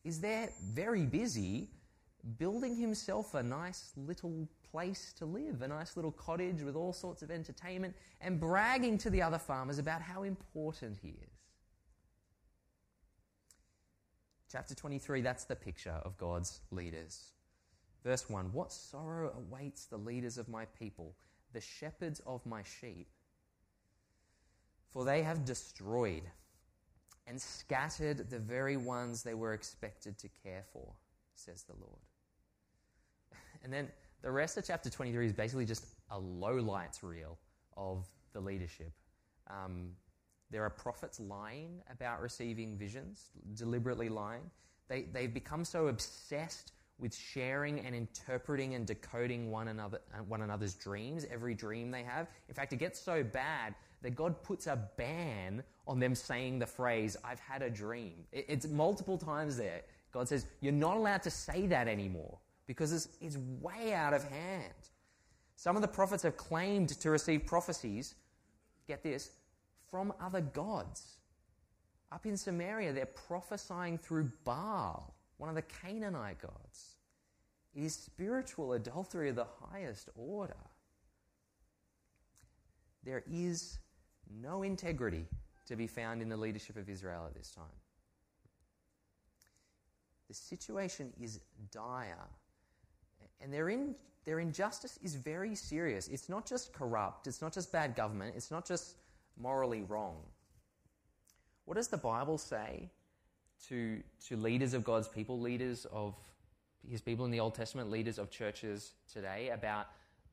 is 0.03 0.19
there 0.19 0.49
very 0.73 1.05
busy 1.05 1.69
building 2.37 2.75
himself 2.75 3.33
a 3.33 3.41
nice 3.41 3.93
little 3.95 4.47
place 4.71 5.13
to 5.17 5.25
live, 5.25 5.61
a 5.61 5.67
nice 5.67 5.95
little 5.95 6.11
cottage 6.11 6.61
with 6.61 6.75
all 6.75 6.93
sorts 6.93 7.21
of 7.21 7.31
entertainment, 7.31 7.95
and 8.21 8.39
bragging 8.39 8.97
to 8.99 9.09
the 9.09 9.21
other 9.21 9.39
farmers 9.39 9.79
about 9.79 10.01
how 10.01 10.23
important 10.23 10.97
he 11.01 11.09
is. 11.09 11.38
Chapter 14.51 14.73
23, 14.73 15.21
that's 15.21 15.43
the 15.43 15.55
picture 15.55 15.99
of 16.03 16.17
God's 16.17 16.61
leaders. 16.71 17.33
Verse 18.03 18.29
1 18.29 18.51
What 18.51 18.71
sorrow 18.71 19.31
awaits 19.37 19.85
the 19.85 19.97
leaders 19.97 20.37
of 20.37 20.49
my 20.49 20.65
people, 20.65 21.13
the 21.53 21.61
shepherds 21.61 22.19
of 22.25 22.45
my 22.45 22.63
sheep? 22.63 23.07
For 24.89 25.05
they 25.05 25.21
have 25.21 25.45
destroyed 25.45 26.23
and 27.27 27.39
scattered 27.39 28.29
the 28.31 28.39
very 28.39 28.75
ones 28.75 29.21
they 29.21 29.35
were 29.35 29.53
expected 29.53 30.17
to 30.17 30.29
care 30.43 30.63
for, 30.73 30.93
says 31.35 31.63
the 31.63 31.75
Lord. 31.79 31.99
And 33.63 33.71
then 33.71 33.89
the 34.21 34.31
rest 34.31 34.57
of 34.57 34.65
chapter 34.65 34.89
23 34.89 35.27
is 35.27 35.33
basically 35.33 35.65
just 35.65 35.85
a 36.09 36.17
low 36.17 36.55
lights 36.55 37.03
reel 37.03 37.37
of 37.77 38.07
the 38.33 38.39
leadership. 38.39 38.91
Um, 39.47 39.91
there 40.51 40.63
are 40.63 40.69
prophets 40.69 41.19
lying 41.19 41.81
about 41.91 42.21
receiving 42.21 42.77
visions, 42.77 43.29
deliberately 43.53 44.09
lying. 44.09 44.49
They, 44.87 45.03
they've 45.13 45.33
become 45.33 45.63
so 45.63 45.87
obsessed 45.87 46.71
with 46.97 47.15
sharing 47.15 47.79
and 47.79 47.95
interpreting 47.95 48.75
and 48.75 48.85
decoding 48.85 49.51
one, 49.51 49.69
another, 49.69 50.01
one 50.27 50.41
another's 50.41 50.73
dreams, 50.73 51.25
every 51.31 51.53
dream 51.53 51.91
they 51.91 52.03
have. 52.03 52.27
In 52.47 52.55
fact, 52.55 52.73
it 52.73 52.77
gets 52.77 52.99
so 52.99 53.23
bad 53.23 53.75
that 54.01 54.15
God 54.15 54.41
puts 54.43 54.67
a 54.67 54.89
ban 54.97 55.63
on 55.87 55.99
them 55.99 56.15
saying 56.15 56.59
the 56.59 56.65
phrase, 56.65 57.15
I've 57.23 57.39
had 57.39 57.61
a 57.61 57.69
dream. 57.69 58.13
It, 58.31 58.45
it's 58.47 58.67
multiple 58.67 59.17
times 59.17 59.57
there. 59.57 59.81
God 60.11 60.27
says, 60.27 60.45
You're 60.61 60.73
not 60.73 60.97
allowed 60.97 61.23
to 61.23 61.31
say 61.31 61.67
that 61.67 61.87
anymore 61.87 62.37
because 62.67 62.91
it's, 62.91 63.09
it's 63.21 63.37
way 63.61 63.93
out 63.93 64.13
of 64.13 64.23
hand. 64.23 64.73
Some 65.55 65.75
of 65.75 65.81
the 65.81 65.87
prophets 65.87 66.23
have 66.23 66.37
claimed 66.37 66.89
to 66.89 67.09
receive 67.09 67.45
prophecies, 67.45 68.15
get 68.87 69.03
this, 69.03 69.31
from 69.89 70.13
other 70.21 70.41
gods. 70.41 71.17
Up 72.11 72.25
in 72.25 72.37
Samaria, 72.37 72.93
they're 72.93 73.05
prophesying 73.05 73.97
through 73.97 74.31
Baal, 74.43 75.13
one 75.37 75.49
of 75.49 75.55
the 75.55 75.61
Canaanite 75.61 76.41
gods. 76.41 76.95
It 77.75 77.83
is 77.83 77.93
spiritual 77.93 78.73
adultery 78.73 79.29
of 79.29 79.35
the 79.35 79.47
highest 79.71 80.09
order. 80.15 80.57
There 83.03 83.23
is 83.31 83.77
no 84.41 84.63
integrity 84.63 85.25
to 85.67 85.75
be 85.75 85.87
found 85.87 86.21
in 86.21 86.29
the 86.29 86.37
leadership 86.37 86.75
of 86.77 86.89
Israel 86.89 87.25
at 87.27 87.35
this 87.35 87.51
time. 87.51 87.65
The 90.27 90.33
situation 90.33 91.13
is 91.19 91.39
dire, 91.71 92.27
and 93.41 93.53
their, 93.53 93.69
in, 93.69 93.95
their 94.25 94.39
injustice 94.39 94.99
is 95.01 95.15
very 95.15 95.55
serious. 95.55 96.07
It's 96.07 96.29
not 96.29 96.45
just 96.45 96.73
corrupt, 96.73 97.27
it's 97.27 97.41
not 97.41 97.53
just 97.53 97.71
bad 97.71 97.95
government, 97.95 98.33
it's 98.35 98.51
not 98.51 98.65
just 98.65 98.95
morally 99.39 99.81
wrong. 99.81 100.17
What 101.65 101.75
does 101.75 101.87
the 101.87 101.97
Bible 101.97 102.37
say 102.37 102.89
to, 103.67 104.01
to 104.27 104.35
leaders 104.35 104.73
of 104.73 104.83
God's 104.83 105.07
people, 105.07 105.39
leaders 105.39 105.85
of 105.91 106.15
his 106.87 107.01
people 107.01 107.25
in 107.25 107.31
the 107.31 107.39
Old 107.39 107.55
Testament, 107.55 107.89
leaders 107.89 108.19
of 108.19 108.29
churches 108.29 108.93
today, 109.11 109.49
about 109.49 109.87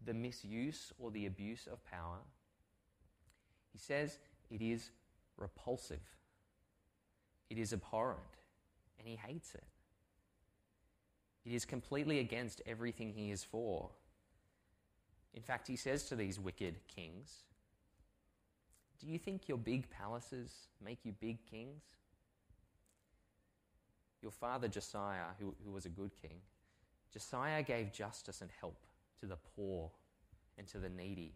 the 0.05 0.15
misuse 0.15 0.93
or 0.99 1.11
the 1.11 1.27
abuse 1.27 1.67
of 1.71 1.85
power? 1.85 2.19
He 3.73 3.79
says 3.79 4.19
it 4.51 4.63
is 4.63 4.91
repulsive, 5.37 6.01
it 7.51 7.59
is 7.59 7.73
abhorrent, 7.73 8.21
and 8.99 9.07
he 9.07 9.17
hates 9.17 9.55
it. 9.55 9.65
It 11.45 11.53
is 11.53 11.65
completely 11.65 12.19
against 12.19 12.61
everything 12.67 13.13
he 13.13 13.31
is 13.31 13.45
for. 13.45 13.91
In 15.33 15.43
fact, 15.43 15.69
he 15.69 15.77
says 15.77 16.05
to 16.05 16.17
these 16.17 16.41
wicked 16.41 16.77
kings, 16.89 17.45
do 19.01 19.07
you 19.07 19.19
think 19.19 19.49
your 19.49 19.59
big 19.59 19.89
palaces 19.91 20.51
make 20.85 20.99
you 21.05 21.13
big 21.21 21.39
kings? 21.51 21.83
Your 24.23 24.33
father 24.33 24.69
Josiah, 24.69 25.35
who, 25.39 25.55
who 25.65 25.73
was 25.73 25.87
a 25.87 25.91
good 25.91 26.11
king, 26.21 26.39
Josiah 27.13 27.63
gave 27.63 27.93
justice 27.93 28.41
and 28.41 28.51
help 28.61 28.79
to 29.21 29.27
the 29.27 29.37
poor 29.55 29.91
and 30.59 30.67
to 30.69 30.79
the 30.79 30.89
needy, 30.89 31.35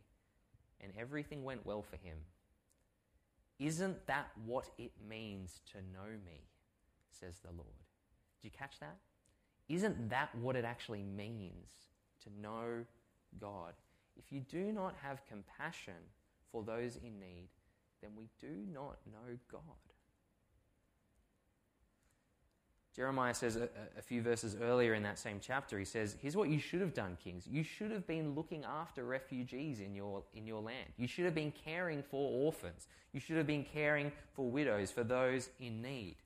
and 0.81 0.93
everything 0.99 1.45
went 1.45 1.65
well 1.65 1.83
for 1.83 1.97
him. 1.97 2.17
Isn't 3.59 4.07
that 4.07 4.31
what 4.47 4.71
it 4.79 4.93
means 5.09 5.61
to 5.73 5.79
know 5.79 6.09
me? 6.25 6.41
says 7.21 7.35
the 7.45 7.51
Lord. 7.51 7.77
Did 8.41 8.49
you 8.49 8.51
catch 8.59 8.79
that? 8.81 8.97
Isn't 9.69 10.09
that 10.11 10.35
what 10.35 10.57
it 10.57 10.65
actually 10.65 11.03
means 11.03 11.69
to 12.25 12.31
know 12.41 12.85
God? 13.39 13.75
If 14.17 14.33
you 14.33 14.41
do 14.41 14.73
not 14.73 14.95
have 15.03 15.25
compassion 15.27 15.95
for 16.51 16.63
those 16.63 16.97
in 16.97 17.19
need, 17.19 17.49
then 18.03 18.11
we 18.17 18.29
do 18.41 18.67
not 18.73 18.99
know 19.07 19.37
God. 19.51 19.61
Jeremiah 22.95 23.35
says 23.35 23.57
a, 23.57 23.69
a, 23.97 24.03
few 24.03 24.21
verses 24.21 24.57
earlier 24.61 24.95
in 24.95 25.03
that 25.05 25.19
same 25.19 25.39
chapter, 25.41 25.79
he 25.79 25.85
says, 25.85 26.17
Here's 26.21 26.37
what 26.37 26.49
you 26.49 26.59
should 26.59 26.81
have 26.81 26.93
done, 26.93 27.17
kings. 27.23 27.47
You 27.47 27.63
should 27.63 27.93
have 27.93 28.07
been 28.07 28.35
looking 28.35 28.65
after 28.65 29.05
refugees 29.05 29.81
in 29.81 29.95
your, 29.95 30.25
in 30.35 30.45
your 30.45 30.61
land. 30.61 30.89
You 30.97 31.07
should 31.07 31.25
have 31.25 31.35
been 31.35 31.53
caring 31.65 32.03
for 32.03 32.31
orphans. 32.45 32.89
You 33.13 33.21
should 33.21 33.37
have 33.37 33.47
been 33.47 33.65
caring 33.65 34.11
for 34.35 34.51
widows, 34.51 34.91
for 34.91 35.05
those 35.05 35.51
in 35.61 35.83
need. 35.83 36.17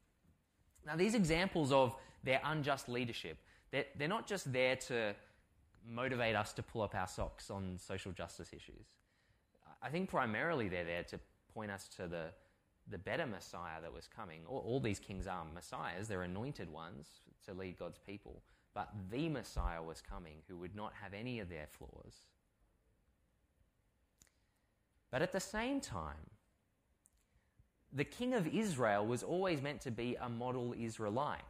Now, 0.86 0.96
these 0.96 1.14
examples 1.14 1.70
of 1.70 1.94
their 2.24 2.40
unjust 2.44 2.88
leadership, 2.88 3.36
they're, 3.70 3.86
they're 3.96 4.08
not 4.08 4.26
just 4.26 4.50
there 4.52 4.76
to 4.76 5.14
motivate 5.86 6.34
us 6.34 6.54
to 6.54 6.62
pull 6.62 6.80
up 6.80 6.94
our 6.94 7.08
socks 7.08 7.50
on 7.50 7.78
social 7.78 8.12
justice 8.12 8.48
issues. 8.54 8.86
I 9.84 9.90
think 9.90 10.08
primarily 10.08 10.68
they're 10.68 10.84
there 10.84 11.04
to 11.04 11.20
point 11.52 11.70
us 11.70 11.88
to 11.96 12.06
the, 12.06 12.24
the 12.90 12.98
better 12.98 13.26
Messiah 13.26 13.80
that 13.82 13.92
was 13.92 14.08
coming. 14.08 14.40
All, 14.48 14.64
all 14.66 14.80
these 14.80 14.98
kings 14.98 15.26
are 15.26 15.44
messiahs, 15.54 16.08
they're 16.08 16.22
anointed 16.22 16.70
ones 16.72 17.06
to 17.46 17.52
lead 17.52 17.78
God's 17.78 17.98
people. 17.98 18.42
But 18.74 18.88
the 19.10 19.28
Messiah 19.28 19.82
was 19.82 20.00
coming 20.00 20.38
who 20.48 20.56
would 20.56 20.74
not 20.74 20.92
have 21.00 21.12
any 21.14 21.38
of 21.38 21.48
their 21.48 21.66
flaws. 21.70 22.14
But 25.10 25.22
at 25.22 25.32
the 25.32 25.38
same 25.38 25.80
time, 25.80 26.30
the 27.92 28.04
king 28.04 28.34
of 28.34 28.48
Israel 28.48 29.06
was 29.06 29.22
always 29.22 29.62
meant 29.62 29.80
to 29.82 29.92
be 29.92 30.16
a 30.20 30.28
model 30.28 30.74
Israelite. 30.76 31.42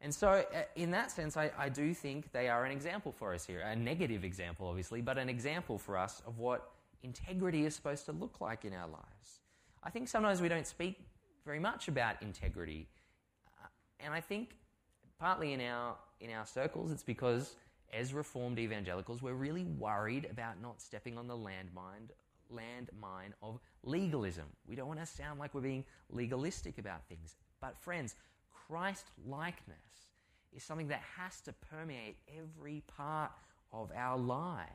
And 0.00 0.14
so, 0.14 0.30
uh, 0.30 0.62
in 0.76 0.90
that 0.92 1.10
sense, 1.10 1.36
I, 1.36 1.50
I, 1.58 1.68
do 1.68 1.92
think 1.92 2.32
they 2.32 2.48
are 2.48 2.64
an 2.64 2.72
example 2.72 3.12
for 3.12 3.34
us 3.34 3.44
here. 3.44 3.60
A 3.60 3.76
negative 3.76 4.24
example, 4.24 4.66
obviously, 4.66 5.02
but 5.02 5.18
an 5.18 5.28
example 5.28 5.76
for 5.76 5.98
us 5.98 6.22
of 6.26 6.38
what 6.38 6.70
integrity 7.02 7.64
is 7.64 7.74
supposed 7.74 8.06
to 8.06 8.12
look 8.12 8.40
like 8.40 8.64
in 8.64 8.72
our 8.72 8.88
lives. 8.88 9.40
I 9.82 9.90
think 9.90 10.08
sometimes 10.08 10.40
we 10.40 10.48
don't 10.48 10.66
speak 10.66 10.96
very 11.44 11.58
much 11.58 11.88
about 11.88 12.22
integrity. 12.22 12.88
Uh, 13.62 13.68
and 14.00 14.12
I 14.12 14.20
think 14.20 14.56
partly 15.18 15.52
in 15.52 15.60
our, 15.60 15.96
in 16.20 16.30
our 16.30 16.46
circles, 16.46 16.92
it's 16.92 17.02
because 17.02 17.56
as 17.92 18.14
Reformed 18.14 18.58
evangelicals, 18.58 19.22
we're 19.22 19.34
really 19.34 19.64
worried 19.64 20.28
about 20.30 20.60
not 20.62 20.80
stepping 20.80 21.18
on 21.18 21.26
the 21.26 21.36
landmine, 21.36 22.08
landmine 22.52 23.32
of 23.42 23.58
legalism. 23.82 24.46
We 24.66 24.76
don't 24.76 24.86
want 24.86 25.00
to 25.00 25.06
sound 25.06 25.40
like 25.40 25.54
we're 25.54 25.60
being 25.60 25.84
legalistic 26.10 26.78
about 26.78 27.06
things. 27.08 27.36
But, 27.60 27.76
friends, 27.78 28.14
Christ 28.66 29.06
likeness 29.26 29.76
is 30.54 30.62
something 30.62 30.88
that 30.88 31.02
has 31.16 31.40
to 31.42 31.52
permeate 31.52 32.16
every 32.38 32.82
part 32.86 33.32
of 33.72 33.90
our 33.96 34.18
lives. 34.18 34.68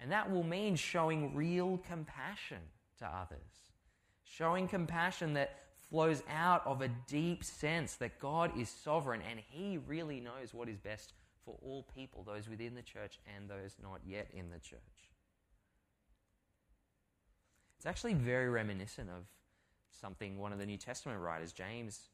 And 0.00 0.10
that 0.12 0.30
will 0.30 0.42
mean 0.42 0.76
showing 0.76 1.34
real 1.34 1.78
compassion 1.86 2.58
to 2.98 3.06
others, 3.06 3.70
showing 4.24 4.66
compassion 4.66 5.34
that 5.34 5.58
flows 5.90 6.22
out 6.30 6.66
of 6.66 6.80
a 6.80 6.88
deep 7.06 7.44
sense 7.44 7.96
that 7.96 8.18
God 8.18 8.58
is 8.58 8.70
sovereign 8.70 9.20
and 9.28 9.38
He 9.50 9.78
really 9.86 10.20
knows 10.20 10.54
what 10.54 10.68
is 10.68 10.78
best 10.78 11.12
for 11.44 11.56
all 11.62 11.86
people, 11.94 12.22
those 12.22 12.48
within 12.48 12.74
the 12.74 12.82
church 12.82 13.18
and 13.36 13.48
those 13.48 13.76
not 13.82 14.00
yet 14.06 14.28
in 14.32 14.50
the 14.50 14.58
church. 14.58 14.80
It's 17.76 17.86
actually 17.86 18.14
very 18.14 18.48
reminiscent 18.48 19.10
of 19.10 19.24
something 20.00 20.38
one 20.38 20.52
of 20.52 20.58
the 20.58 20.66
New 20.66 20.76
Testament 20.76 21.20
writers, 21.20 21.52
James, 21.52 22.08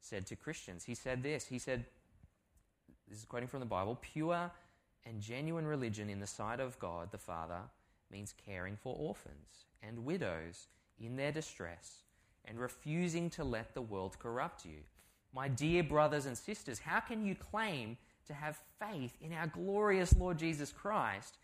said 0.00 0.26
to 0.26 0.36
Christians. 0.36 0.84
He 0.84 0.94
said 0.94 1.22
this 1.22 1.46
He 1.46 1.58
said, 1.58 1.84
This 3.08 3.18
is 3.18 3.24
quoting 3.24 3.48
from 3.48 3.60
the 3.60 3.66
Bible 3.66 3.98
pure 4.00 4.50
and 5.04 5.20
genuine 5.20 5.66
religion 5.66 6.08
in 6.08 6.20
the 6.20 6.26
sight 6.26 6.60
of 6.60 6.78
God 6.78 7.10
the 7.10 7.18
Father 7.18 7.60
means 8.10 8.34
caring 8.44 8.76
for 8.76 8.94
orphans 8.96 9.66
and 9.82 10.04
widows 10.04 10.68
in 10.98 11.16
their 11.16 11.32
distress 11.32 12.02
and 12.44 12.58
refusing 12.58 13.30
to 13.30 13.44
let 13.44 13.74
the 13.74 13.82
world 13.82 14.18
corrupt 14.18 14.64
you. 14.64 14.78
My 15.34 15.48
dear 15.48 15.82
brothers 15.82 16.26
and 16.26 16.36
sisters, 16.36 16.78
how 16.78 17.00
can 17.00 17.24
you 17.24 17.34
claim 17.34 17.96
to 18.26 18.34
have 18.34 18.60
faith 18.78 19.16
in 19.20 19.32
our 19.32 19.46
glorious 19.46 20.14
Lord 20.16 20.38
Jesus 20.38 20.72
Christ 20.72 21.38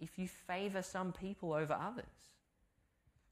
if 0.00 0.18
you 0.18 0.28
favor 0.28 0.82
some 0.82 1.12
people 1.12 1.52
over 1.52 1.74
others? 1.74 2.04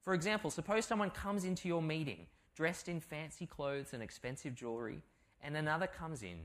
For 0.03 0.15
example, 0.15 0.51
suppose 0.51 0.87
someone 0.87 1.11
comes 1.11 1.45
into 1.45 1.69
your 1.69 1.83
meeting 1.83 2.27
dressed 2.55 2.89
in 2.89 3.01
fancy 3.01 3.47
clothes 3.47 3.95
and 3.95 4.03
expensive 4.03 4.55
jewelry, 4.55 5.03
and 5.43 5.57
another 5.57 5.87
comes 5.87 6.23
in 6.23 6.39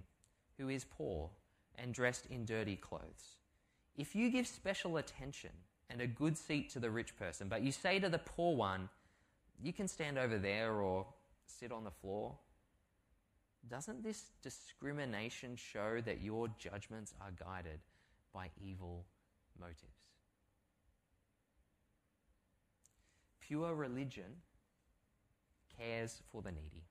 who 0.58 0.70
is 0.70 0.86
poor 0.86 1.30
and 1.78 1.94
dressed 1.94 2.26
in 2.28 2.46
dirty 2.46 2.76
clothes. 2.76 3.38
If 3.98 4.16
you 4.16 4.30
give 4.30 4.48
special 4.48 4.98
attention 4.98 5.52
and 5.90 6.02
a 6.02 6.08
good 6.08 6.38
seat 6.38 6.70
to 6.72 6.80
the 6.80 6.90
rich 6.90 7.18
person, 7.18 7.48
but 7.48 7.62
you 7.62 7.72
say 7.72 8.00
to 8.00 8.10
the 8.10 8.18
poor 8.18 8.56
one, 8.56 8.90
you 9.62 9.72
can 9.72 9.88
stand 9.88 10.18
over 10.18 10.38
there 10.38 10.74
or 10.74 11.06
sit 11.46 11.72
on 11.72 11.84
the 11.84 11.92
floor, 11.92 12.36
doesn't 13.70 14.04
this 14.04 14.26
discrimination 14.44 15.56
show 15.56 16.02
that 16.06 16.22
your 16.22 16.50
judgments 16.60 17.14
are 17.22 17.32
guided 17.32 17.80
by 18.34 18.50
evil 18.62 19.06
motives? 19.60 19.82
Pure 23.40 23.76
religion 23.76 24.42
cares 25.78 26.22
for 26.32 26.42
the 26.42 26.52
needy, 26.52 26.84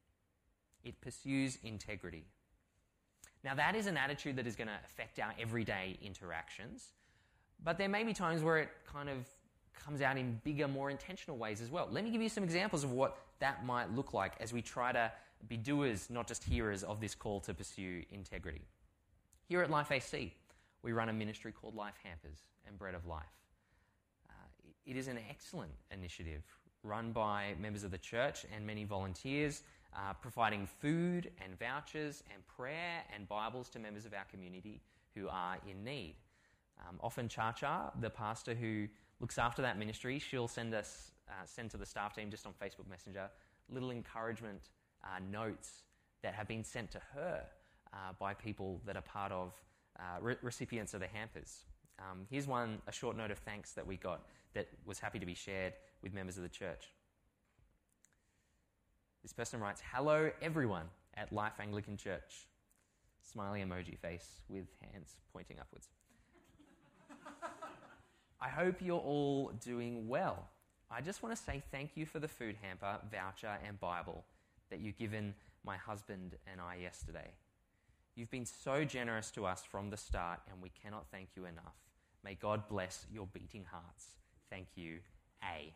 it 0.85 1.01
pursues 1.01 1.59
integrity. 1.63 2.25
Now, 3.45 3.55
that 3.55 3.77
is 3.77 3.87
an 3.87 3.99
attitude 3.99 4.37
that 4.37 4.47
is 4.47 4.57
going 4.57 4.69
to 4.69 4.79
affect 4.85 5.21
our 5.21 5.35
everyday 5.39 5.99
interactions, 6.01 6.93
but 7.63 7.77
there 7.77 7.91
may 7.91 8.03
be 8.03 8.15
times 8.15 8.43
where 8.43 8.59
it 8.59 8.71
kind 8.91 9.11
of 9.11 9.29
comes 9.75 10.01
out 10.01 10.17
in 10.17 10.41
bigger, 10.45 10.67
more 10.67 10.91
intentional 10.91 11.37
ways 11.37 11.61
as 11.61 11.71
well. 11.71 11.87
Let 11.91 12.05
me 12.05 12.11
give 12.11 12.23
you 12.23 12.31
some 12.31 12.43
examples 12.43 12.85
of 12.85 12.93
what 12.93 13.19
that 13.41 13.67
might 13.67 13.95
look 13.95 14.15
like 14.15 14.33
as 14.41 14.53
we 14.53 14.63
try 14.63 14.93
to 14.93 15.13
be 15.47 15.59
doers, 15.59 16.09
not 16.09 16.27
just 16.27 16.43
hearers, 16.43 16.83
of 16.83 17.01
this 17.01 17.15
call 17.15 17.41
to 17.41 17.53
pursue 17.53 18.03
integrity. 18.11 18.63
Here 19.47 19.61
at 19.61 19.71
Life 19.71 19.93
AC, 19.93 20.33
we 20.83 20.93
run 20.93 21.11
a 21.11 21.13
ministry 21.13 21.53
called 21.53 21.75
Life 21.75 21.99
Hampers 22.03 22.39
and 22.67 22.79
Bread 22.79 22.95
of 22.95 23.07
Life. 23.07 23.25
Uh, 24.31 24.33
it 24.87 24.97
is 24.97 25.09
an 25.09 25.19
excellent 25.29 25.73
initiative 25.91 26.43
run 26.83 27.13
by 27.13 27.55
members 27.61 27.85
of 27.85 27.91
the 27.91 27.99
church 27.99 28.47
and 28.55 28.67
many 28.67 28.85
volunteers, 28.85 29.63
uh, 29.97 30.13
providing 30.21 30.67
food 30.67 31.31
and 31.43 31.59
vouchers 31.59 32.23
and 32.33 32.47
prayer 32.47 33.03
and 33.15 33.29
Bibles 33.29 33.69
to 33.71 33.79
members 33.79 34.05
of 34.05 34.15
our 34.15 34.25
community 34.31 34.81
who 35.15 35.29
are 35.29 35.57
in 35.69 35.85
need. 35.85 36.17
Um, 36.81 36.99
often, 37.01 37.29
Cha 37.29 37.53
Cha, 37.53 37.93
the 38.01 38.11
pastor 38.11 38.55
who 38.55 38.89
looks 39.21 39.39
after 39.39 39.63
that 39.63 39.79
ministry, 39.79 40.19
she'll 40.19 40.49
send 40.49 40.75
us, 40.75 41.13
uh, 41.29 41.33
send 41.45 41.71
to 41.71 41.77
the 41.77 41.87
staff 41.87 42.15
team 42.15 42.31
just 42.31 42.47
on 42.47 42.53
Facebook 42.53 42.89
Messenger, 42.89 43.31
little 43.71 43.91
encouragement 43.91 44.71
uh, 45.05 45.21
notes 45.31 45.85
that 46.23 46.35
have 46.35 46.49
been 46.49 46.65
sent 46.65 46.91
to 46.91 47.01
her 47.15 47.45
uh, 47.93 47.97
by 48.19 48.35
people 48.35 48.81
that 48.87 48.97
are 48.97 49.03
part 49.03 49.31
of 49.31 49.53
uh, 49.99 50.21
re- 50.21 50.37
recipients 50.43 50.95
of 50.95 51.01
the 51.01 51.07
hampers. 51.07 51.65
Um, 51.99 52.27
here's 52.29 52.49
one, 52.49 52.83
a 52.89 52.93
short 52.93 53.17
note 53.17 53.31
of 53.31 53.39
thanks 53.39 53.73
that 53.73 53.87
we 53.87 53.97
got 53.97 54.23
that 54.55 54.69
was 54.85 54.99
happy 54.99 55.19
to 55.19 55.27
be 55.27 55.35
shared 55.35 55.75
with 56.03 56.13
members 56.13 56.37
of 56.37 56.43
the 56.43 56.49
church. 56.49 56.94
This 59.25 59.33
person 59.33 59.59
writes, 59.59 59.81
Hello, 59.91 60.31
everyone 60.43 60.85
at 61.15 61.33
Life 61.33 61.55
Anglican 61.59 61.97
Church. 61.97 62.47
Smiley 63.23 63.63
emoji 63.63 63.99
face 63.99 64.43
with 64.51 64.67
hands 64.83 65.17
pointing 65.33 65.59
upwards. 65.59 65.89
I 68.39 68.49
hope 68.51 68.83
you're 68.83 69.01
all 69.01 69.51
doing 69.65 70.09
well. 70.09 70.51
I 70.91 71.01
just 71.01 71.23
want 71.23 71.35
to 71.35 71.43
say 71.43 71.63
thank 71.73 71.93
you 71.95 72.05
for 72.05 72.19
the 72.19 72.29
food 72.29 72.57
hamper, 72.61 72.99
voucher, 73.11 73.57
and 73.67 73.81
Bible 73.81 74.27
that 74.69 74.81
you've 74.81 74.99
given 74.99 75.33
my 75.65 75.79
husband 75.79 76.37
and 76.53 76.61
I 76.61 76.77
yesterday. 76.83 77.31
You've 78.17 78.31
been 78.31 78.45
so 78.45 78.85
generous 78.85 79.31
to 79.31 79.47
us 79.47 79.63
from 79.65 79.89
the 79.89 79.97
start, 79.97 80.41
and 80.53 80.61
we 80.61 80.71
cannot 80.83 81.07
thank 81.11 81.31
you 81.35 81.47
enough. 81.47 81.77
May 82.23 82.35
God 82.35 82.69
bless 82.69 83.07
your 83.11 83.27
beating 83.33 83.65
hearts. 83.71 84.05
Thank 84.51 84.67
you, 84.75 84.99
A. 85.43 85.73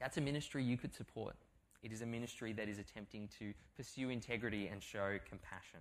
That's 0.00 0.16
a 0.16 0.20
ministry 0.20 0.64
you 0.64 0.76
could 0.76 0.92
support. 0.92 1.36
It 1.82 1.92
is 1.92 2.02
a 2.02 2.06
ministry 2.06 2.52
that 2.54 2.68
is 2.68 2.78
attempting 2.78 3.28
to 3.38 3.52
pursue 3.76 4.10
integrity 4.10 4.68
and 4.68 4.82
show 4.82 5.18
compassion. 5.28 5.80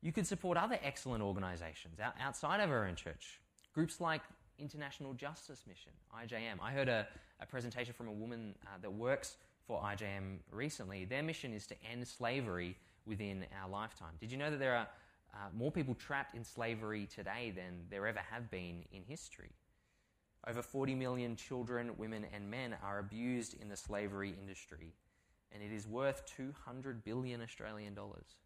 You 0.00 0.12
could 0.12 0.26
support 0.26 0.56
other 0.56 0.78
excellent 0.82 1.22
organizations 1.22 1.98
outside 2.20 2.60
of 2.60 2.70
our 2.70 2.86
own 2.86 2.94
church. 2.94 3.40
Groups 3.74 4.00
like 4.00 4.22
International 4.58 5.12
Justice 5.14 5.64
Mission, 5.66 5.92
IJM. 6.16 6.60
I 6.62 6.72
heard 6.72 6.88
a, 6.88 7.06
a 7.40 7.46
presentation 7.46 7.94
from 7.94 8.08
a 8.08 8.12
woman 8.12 8.54
uh, 8.66 8.70
that 8.80 8.92
works 8.92 9.36
for 9.66 9.80
IJM 9.82 10.38
recently. 10.50 11.04
Their 11.04 11.22
mission 11.22 11.52
is 11.52 11.66
to 11.68 11.74
end 11.90 12.06
slavery 12.06 12.76
within 13.06 13.44
our 13.60 13.68
lifetime. 13.68 14.14
Did 14.20 14.30
you 14.32 14.38
know 14.38 14.50
that 14.50 14.58
there 14.58 14.74
are 14.74 14.88
uh, 15.34 15.48
more 15.54 15.70
people 15.70 15.94
trapped 15.94 16.34
in 16.34 16.44
slavery 16.44 17.06
today 17.06 17.52
than 17.54 17.84
there 17.90 18.06
ever 18.06 18.20
have 18.30 18.50
been 18.50 18.84
in 18.92 19.02
history? 19.02 19.50
Over 20.48 20.62
40 20.62 20.94
million 20.94 21.36
children, 21.36 21.90
women, 21.98 22.24
and 22.32 22.50
men 22.50 22.74
are 22.82 23.00
abused 23.00 23.54
in 23.60 23.68
the 23.68 23.76
slavery 23.76 24.34
industry, 24.40 24.94
and 25.52 25.62
it 25.62 25.70
is 25.70 25.86
worth 25.86 26.24
200 26.36 27.04
billion 27.04 27.42
Australian 27.42 27.94
dollars. 27.94 28.36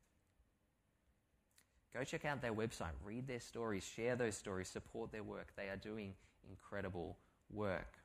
Go 1.95 2.03
check 2.03 2.25
out 2.25 2.43
their 2.43 2.55
website, 2.55 2.93
read 3.05 3.29
their 3.29 3.39
stories, 3.39 3.85
share 3.85 4.17
those 4.17 4.37
stories, 4.37 4.69
support 4.69 5.13
their 5.13 5.23
work. 5.23 5.53
They 5.57 5.69
are 5.69 5.77
doing 5.77 6.15
incredible 6.49 7.19
work. 7.51 7.99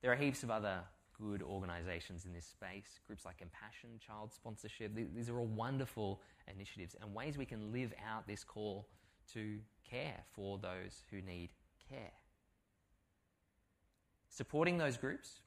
There 0.00 0.12
are 0.12 0.16
heaps 0.16 0.44
of 0.44 0.50
other 0.50 0.80
good 1.20 1.42
organizations 1.42 2.24
in 2.24 2.32
this 2.32 2.46
space, 2.46 3.00
groups 3.06 3.24
like 3.24 3.38
Compassion, 3.38 3.90
Child 3.98 4.32
Sponsorship. 4.32 4.92
These 4.94 5.28
are 5.28 5.38
all 5.40 5.46
wonderful 5.46 6.20
initiatives 6.46 6.94
and 7.00 7.12
ways 7.14 7.36
we 7.36 7.46
can 7.46 7.72
live 7.72 7.92
out 8.08 8.28
this 8.28 8.44
call 8.44 8.86
to 9.32 9.58
care 9.88 10.20
for 10.32 10.58
those 10.58 11.02
who 11.10 11.20
need 11.20 11.50
care. 11.88 12.12
Supporting 14.30 14.78
those 14.78 14.96
groups 14.96 15.40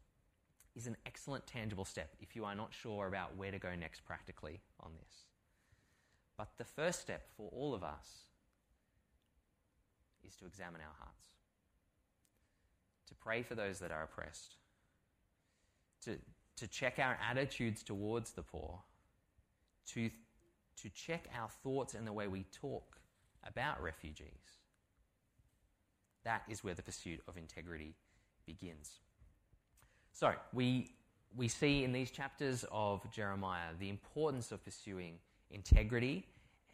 is 0.76 0.88
an 0.88 0.98
excellent 1.06 1.48
tangible 1.48 1.86
step 1.86 2.12
if 2.20 2.36
you 2.36 2.44
are 2.44 2.54
not 2.54 2.74
sure 2.74 3.08
about 3.08 3.36
where 3.38 3.50
to 3.52 3.58
go 3.58 3.74
next 3.76 4.06
practically 4.06 4.60
on 4.82 4.92
this. 5.00 5.16
But 6.38 6.50
the 6.58 6.66
first 6.66 7.00
step 7.00 7.28
for 7.38 7.50
all 7.54 7.74
of 7.74 7.84
us 7.84 8.26
is 10.28 10.36
to 10.36 10.46
examine 10.46 10.82
our 10.82 10.96
hearts, 11.00 11.28
to 13.08 13.16
pray 13.16 13.42
for 13.42 13.56
those 13.56 13.80
that 13.80 13.92
are 13.92 14.04
oppressed, 14.04 14.58
to, 16.04 16.18
to 16.58 16.68
check 16.68 17.00
our 17.00 17.18
attitudes 17.30 17.84
towards 17.84 18.32
the 18.32 18.42
poor, 18.42 18.80
to, 19.88 20.10
to 20.82 20.90
check 20.90 21.30
our 21.40 21.50
thoughts 21.64 21.94
and 21.94 22.06
the 22.06 22.14
way 22.14 22.28
we 22.28 22.46
talk 22.52 22.98
about 23.48 23.82
refugees. 23.82 24.28
That 26.24 26.44
is 26.50 26.64
where 26.64 26.74
the 26.74 26.84
pursuit 26.84 27.22
of 27.28 27.38
integrity 27.38 27.96
begins. 28.46 29.00
So, 30.12 30.34
we, 30.54 30.92
we 31.36 31.48
see 31.48 31.84
in 31.84 31.92
these 31.92 32.12
chapters 32.12 32.66
of 32.72 33.10
Jeremiah 33.12 33.70
the 33.80 33.90
importance 33.90 34.52
of 34.52 34.64
pursuing 34.64 35.20
integrity. 35.50 36.28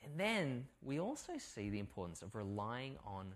And 0.03 0.19
then 0.19 0.65
we 0.81 0.99
also 0.99 1.33
see 1.37 1.69
the 1.69 1.79
importance 1.79 2.21
of 2.21 2.35
relying 2.35 2.95
on 3.05 3.33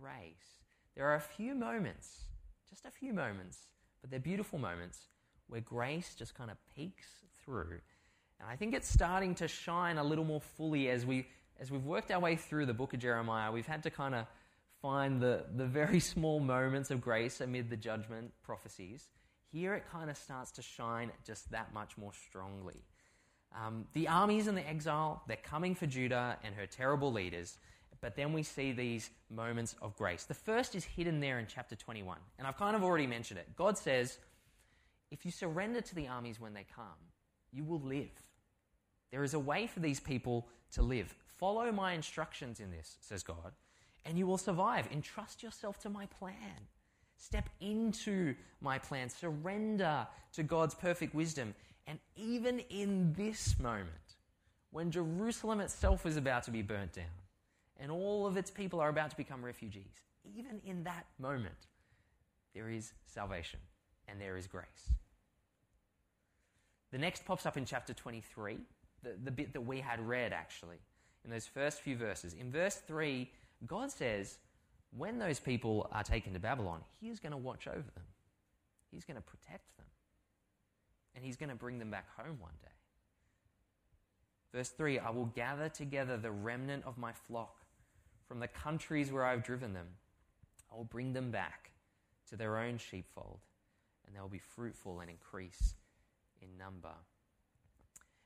grace. 0.00 0.60
There 0.94 1.06
are 1.06 1.16
a 1.16 1.20
few 1.20 1.54
moments, 1.54 2.20
just 2.68 2.84
a 2.84 2.90
few 2.90 3.12
moments, 3.12 3.58
but 4.00 4.10
they're 4.10 4.20
beautiful 4.20 4.58
moments 4.58 5.08
where 5.48 5.60
grace 5.60 6.14
just 6.14 6.34
kind 6.34 6.50
of 6.50 6.56
peeks 6.74 7.06
through. 7.44 7.80
And 8.40 8.48
I 8.48 8.56
think 8.56 8.74
it's 8.74 8.88
starting 8.88 9.34
to 9.36 9.48
shine 9.48 9.98
a 9.98 10.04
little 10.04 10.24
more 10.24 10.40
fully 10.40 10.90
as 10.90 11.06
we 11.06 11.26
as 11.60 11.70
we've 11.70 11.84
worked 11.84 12.10
our 12.10 12.18
way 12.18 12.34
through 12.34 12.66
the 12.66 12.74
book 12.74 12.92
of 12.92 12.98
Jeremiah, 12.98 13.52
we've 13.52 13.66
had 13.66 13.84
to 13.84 13.90
kind 13.90 14.16
of 14.16 14.26
find 14.82 15.20
the, 15.22 15.44
the 15.56 15.64
very 15.64 16.00
small 16.14 16.40
moments 16.40 16.90
of 16.90 17.00
grace 17.00 17.40
amid 17.40 17.70
the 17.70 17.76
judgment 17.76 18.32
prophecies. 18.42 19.06
Here 19.52 19.74
it 19.74 19.84
kind 19.90 20.10
of 20.10 20.16
starts 20.16 20.50
to 20.52 20.62
shine 20.62 21.12
just 21.24 21.50
that 21.52 21.72
much 21.72 21.96
more 21.96 22.12
strongly. 22.28 22.82
Um, 23.54 23.84
the 23.92 24.08
armies 24.08 24.48
in 24.48 24.54
the 24.54 24.66
exile, 24.68 25.22
they're 25.28 25.36
coming 25.36 25.74
for 25.74 25.86
Judah 25.86 26.38
and 26.42 26.54
her 26.54 26.66
terrible 26.66 27.12
leaders, 27.12 27.58
but 28.00 28.16
then 28.16 28.32
we 28.32 28.42
see 28.42 28.72
these 28.72 29.10
moments 29.30 29.76
of 29.80 29.96
grace. 29.96 30.24
The 30.24 30.34
first 30.34 30.74
is 30.74 30.84
hidden 30.84 31.20
there 31.20 31.38
in 31.38 31.46
chapter 31.46 31.76
21, 31.76 32.18
and 32.38 32.46
I've 32.46 32.56
kind 32.56 32.74
of 32.74 32.82
already 32.82 33.06
mentioned 33.06 33.38
it. 33.38 33.54
God 33.54 33.76
says, 33.78 34.18
If 35.10 35.24
you 35.24 35.30
surrender 35.30 35.82
to 35.82 35.94
the 35.94 36.08
armies 36.08 36.40
when 36.40 36.54
they 36.54 36.66
come, 36.74 36.84
you 37.52 37.62
will 37.62 37.80
live. 37.80 38.10
There 39.10 39.22
is 39.22 39.34
a 39.34 39.38
way 39.38 39.66
for 39.66 39.80
these 39.80 40.00
people 40.00 40.48
to 40.72 40.82
live. 40.82 41.14
Follow 41.36 41.70
my 41.70 41.92
instructions 41.92 42.58
in 42.58 42.70
this, 42.70 42.96
says 43.00 43.22
God, 43.22 43.52
and 44.04 44.18
you 44.18 44.26
will 44.26 44.38
survive. 44.38 44.88
Entrust 44.92 45.42
yourself 45.42 45.78
to 45.80 45.90
my 45.90 46.06
plan. 46.06 46.66
Step 47.16 47.48
into 47.60 48.34
my 48.60 48.78
plan. 48.78 49.08
Surrender 49.08 50.06
to 50.32 50.42
God's 50.42 50.74
perfect 50.74 51.14
wisdom. 51.14 51.54
And 51.86 51.98
even 52.16 52.60
in 52.70 53.12
this 53.14 53.58
moment, 53.58 54.16
when 54.70 54.90
Jerusalem 54.90 55.60
itself 55.60 56.06
is 56.06 56.16
about 56.16 56.42
to 56.44 56.50
be 56.50 56.62
burnt 56.62 56.94
down 56.94 57.04
and 57.78 57.90
all 57.90 58.26
of 58.26 58.36
its 58.36 58.50
people 58.50 58.80
are 58.80 58.88
about 58.88 59.10
to 59.10 59.16
become 59.16 59.44
refugees, 59.44 60.00
even 60.24 60.60
in 60.64 60.84
that 60.84 61.06
moment, 61.18 61.66
there 62.54 62.68
is 62.68 62.92
salvation 63.06 63.60
and 64.08 64.20
there 64.20 64.36
is 64.36 64.46
grace. 64.46 64.92
The 66.90 66.98
next 66.98 67.24
pops 67.24 67.46
up 67.46 67.56
in 67.56 67.64
chapter 67.64 67.94
23, 67.94 68.58
the, 69.02 69.10
the 69.24 69.30
bit 69.30 69.52
that 69.54 69.62
we 69.62 69.80
had 69.80 70.00
read 70.06 70.32
actually, 70.32 70.76
in 71.24 71.30
those 71.30 71.46
first 71.46 71.80
few 71.80 71.96
verses. 71.96 72.34
In 72.34 72.50
verse 72.50 72.76
3, 72.76 73.30
God 73.66 73.90
says, 73.90 74.38
when 74.96 75.18
those 75.18 75.40
people 75.40 75.88
are 75.92 76.02
taken 76.02 76.32
to 76.34 76.38
Babylon, 76.38 76.80
He's 77.00 77.20
going 77.20 77.32
to 77.32 77.38
watch 77.38 77.66
over 77.66 77.78
them, 77.78 78.04
He's 78.90 79.04
going 79.04 79.16
to 79.16 79.22
protect 79.22 79.76
them, 79.76 79.86
and 81.14 81.24
He's 81.24 81.36
going 81.36 81.48
to 81.48 81.54
bring 81.54 81.78
them 81.78 81.90
back 81.90 82.06
home 82.16 82.38
one 82.40 82.52
day. 82.62 82.68
Verse 84.54 84.68
3 84.68 84.98
I 84.98 85.10
will 85.10 85.26
gather 85.26 85.68
together 85.68 86.16
the 86.16 86.30
remnant 86.30 86.84
of 86.84 86.98
my 86.98 87.12
flock 87.12 87.64
from 88.26 88.40
the 88.40 88.48
countries 88.48 89.10
where 89.10 89.24
I've 89.24 89.44
driven 89.44 89.72
them. 89.72 89.88
I 90.70 90.76
will 90.76 90.84
bring 90.84 91.12
them 91.12 91.30
back 91.30 91.70
to 92.30 92.36
their 92.36 92.58
own 92.58 92.78
sheepfold, 92.78 93.40
and 94.06 94.14
they'll 94.14 94.28
be 94.28 94.38
fruitful 94.38 95.00
and 95.00 95.10
increase 95.10 95.74
in 96.40 96.48
number. 96.58 96.94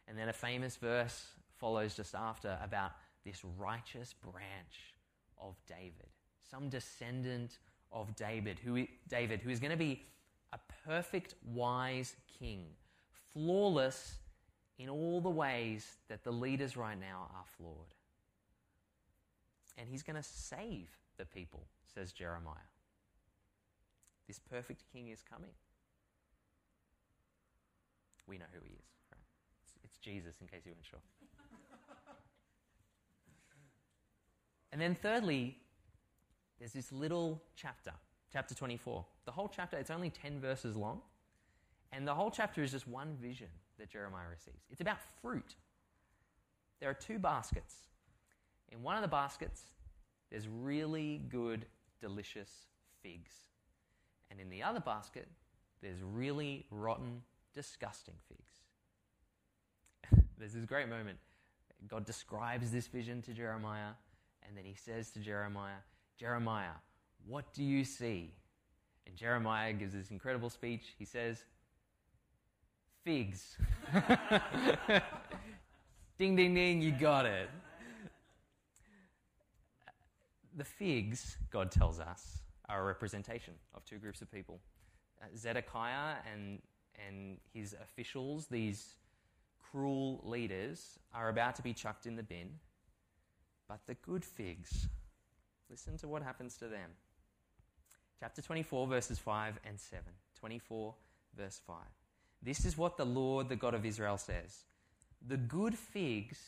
And 0.08 0.16
then 0.18 0.28
a 0.28 0.32
famous 0.32 0.76
verse 0.76 1.26
follows 1.56 1.94
just 1.94 2.14
after 2.14 2.58
about 2.62 2.92
this 3.24 3.42
righteous 3.58 4.12
branch 4.12 4.94
of 5.40 5.54
David, 5.66 6.08
some 6.50 6.68
descendant 6.68 7.58
of 7.92 8.14
David, 8.16 8.58
who, 8.58 8.86
David, 9.08 9.40
who 9.40 9.50
is 9.50 9.60
going 9.60 9.70
to 9.70 9.76
be 9.76 10.02
a 10.52 10.58
perfect, 10.86 11.34
wise 11.54 12.16
king, 12.38 12.64
flawless 13.32 14.16
in 14.78 14.88
all 14.88 15.20
the 15.20 15.30
ways 15.30 15.96
that 16.08 16.22
the 16.24 16.30
leaders 16.30 16.76
right 16.76 16.98
now 16.98 17.28
are 17.34 17.44
flawed. 17.56 17.94
And 19.78 19.88
he's 19.88 20.02
going 20.02 20.16
to 20.16 20.22
save 20.22 20.88
the 21.18 21.24
people, 21.24 21.66
says 21.94 22.12
Jeremiah. 22.12 22.54
This 24.26 24.38
perfect 24.38 24.84
king 24.92 25.08
is 25.08 25.22
coming. 25.22 25.50
We 28.26 28.38
know 28.38 28.46
who 28.52 28.60
he 28.64 28.72
is, 28.72 28.90
right? 29.12 29.20
It's, 29.62 29.74
it's 29.84 29.98
Jesus, 29.98 30.36
in 30.40 30.48
case 30.48 30.62
you 30.64 30.72
weren't 30.72 30.84
sure. 30.84 30.98
And 34.76 34.82
then, 34.82 34.94
thirdly, 34.94 35.56
there's 36.58 36.74
this 36.74 36.92
little 36.92 37.42
chapter, 37.56 37.92
chapter 38.30 38.54
24. 38.54 39.06
The 39.24 39.32
whole 39.32 39.48
chapter, 39.48 39.78
it's 39.78 39.90
only 39.90 40.10
10 40.10 40.38
verses 40.38 40.76
long. 40.76 41.00
And 41.92 42.06
the 42.06 42.12
whole 42.12 42.30
chapter 42.30 42.62
is 42.62 42.72
just 42.72 42.86
one 42.86 43.16
vision 43.18 43.46
that 43.78 43.88
Jeremiah 43.88 44.26
receives. 44.30 44.66
It's 44.70 44.82
about 44.82 44.98
fruit. 45.22 45.54
There 46.78 46.90
are 46.90 46.94
two 46.94 47.18
baskets. 47.18 47.74
In 48.70 48.82
one 48.82 48.96
of 48.96 49.00
the 49.00 49.08
baskets, 49.08 49.62
there's 50.30 50.46
really 50.46 51.22
good, 51.30 51.64
delicious 51.98 52.50
figs. 53.02 53.32
And 54.30 54.38
in 54.38 54.50
the 54.50 54.62
other 54.62 54.80
basket, 54.80 55.26
there's 55.80 56.02
really 56.02 56.66
rotten, 56.70 57.22
disgusting 57.54 58.16
figs. 58.28 60.22
there's 60.38 60.52
this 60.52 60.66
great 60.66 60.90
moment. 60.90 61.16
God 61.88 62.04
describes 62.04 62.70
this 62.70 62.88
vision 62.88 63.22
to 63.22 63.32
Jeremiah, 63.32 63.92
and 64.46 64.56
then 64.56 64.64
he 64.64 64.74
says 64.74 65.10
to 65.12 65.18
Jeremiah, 65.18 65.80
Jeremiah, 66.18 66.76
what 67.26 67.52
do 67.52 67.62
you 67.62 67.84
see? 67.84 68.32
And 69.06 69.16
Jeremiah 69.16 69.72
gives 69.72 69.92
this 69.92 70.10
incredible 70.10 70.50
speech. 70.50 70.94
He 70.98 71.04
says, 71.04 71.44
Figs. 73.04 73.56
ding, 76.18 76.34
ding, 76.34 76.54
ding, 76.54 76.82
you 76.82 76.90
got 76.90 77.24
it. 77.24 77.48
The 80.56 80.64
figs, 80.64 81.36
God 81.50 81.70
tells 81.70 82.00
us, 82.00 82.40
are 82.68 82.80
a 82.80 82.84
representation 82.84 83.54
of 83.74 83.84
two 83.84 83.98
groups 83.98 84.22
of 84.22 84.32
people 84.32 84.60
uh, 85.22 85.26
Zedekiah 85.36 86.16
and, 86.32 86.60
and 87.06 87.38
his 87.52 87.74
officials, 87.80 88.46
these 88.46 88.96
cruel 89.70 90.20
leaders, 90.24 90.98
are 91.14 91.28
about 91.28 91.54
to 91.56 91.62
be 91.62 91.72
chucked 91.72 92.06
in 92.06 92.16
the 92.16 92.22
bin. 92.22 92.48
But 93.68 93.80
the 93.86 93.94
good 93.94 94.24
figs, 94.24 94.88
Listen 95.70 95.98
to 95.98 96.08
what 96.08 96.22
happens 96.22 96.56
to 96.58 96.68
them. 96.68 96.90
Chapter 98.20 98.40
24, 98.40 98.86
verses 98.86 99.18
5 99.18 99.58
and 99.66 99.78
7. 99.78 100.04
24, 100.38 100.94
verse 101.36 101.60
5. 101.66 101.76
This 102.42 102.64
is 102.64 102.78
what 102.78 102.96
the 102.96 103.06
Lord, 103.06 103.48
the 103.48 103.56
God 103.56 103.74
of 103.74 103.84
Israel, 103.84 104.16
says 104.16 104.64
The 105.26 105.36
good 105.36 105.74
figs 105.74 106.38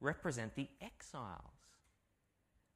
represent 0.00 0.54
the 0.54 0.68
exiles, 0.80 1.40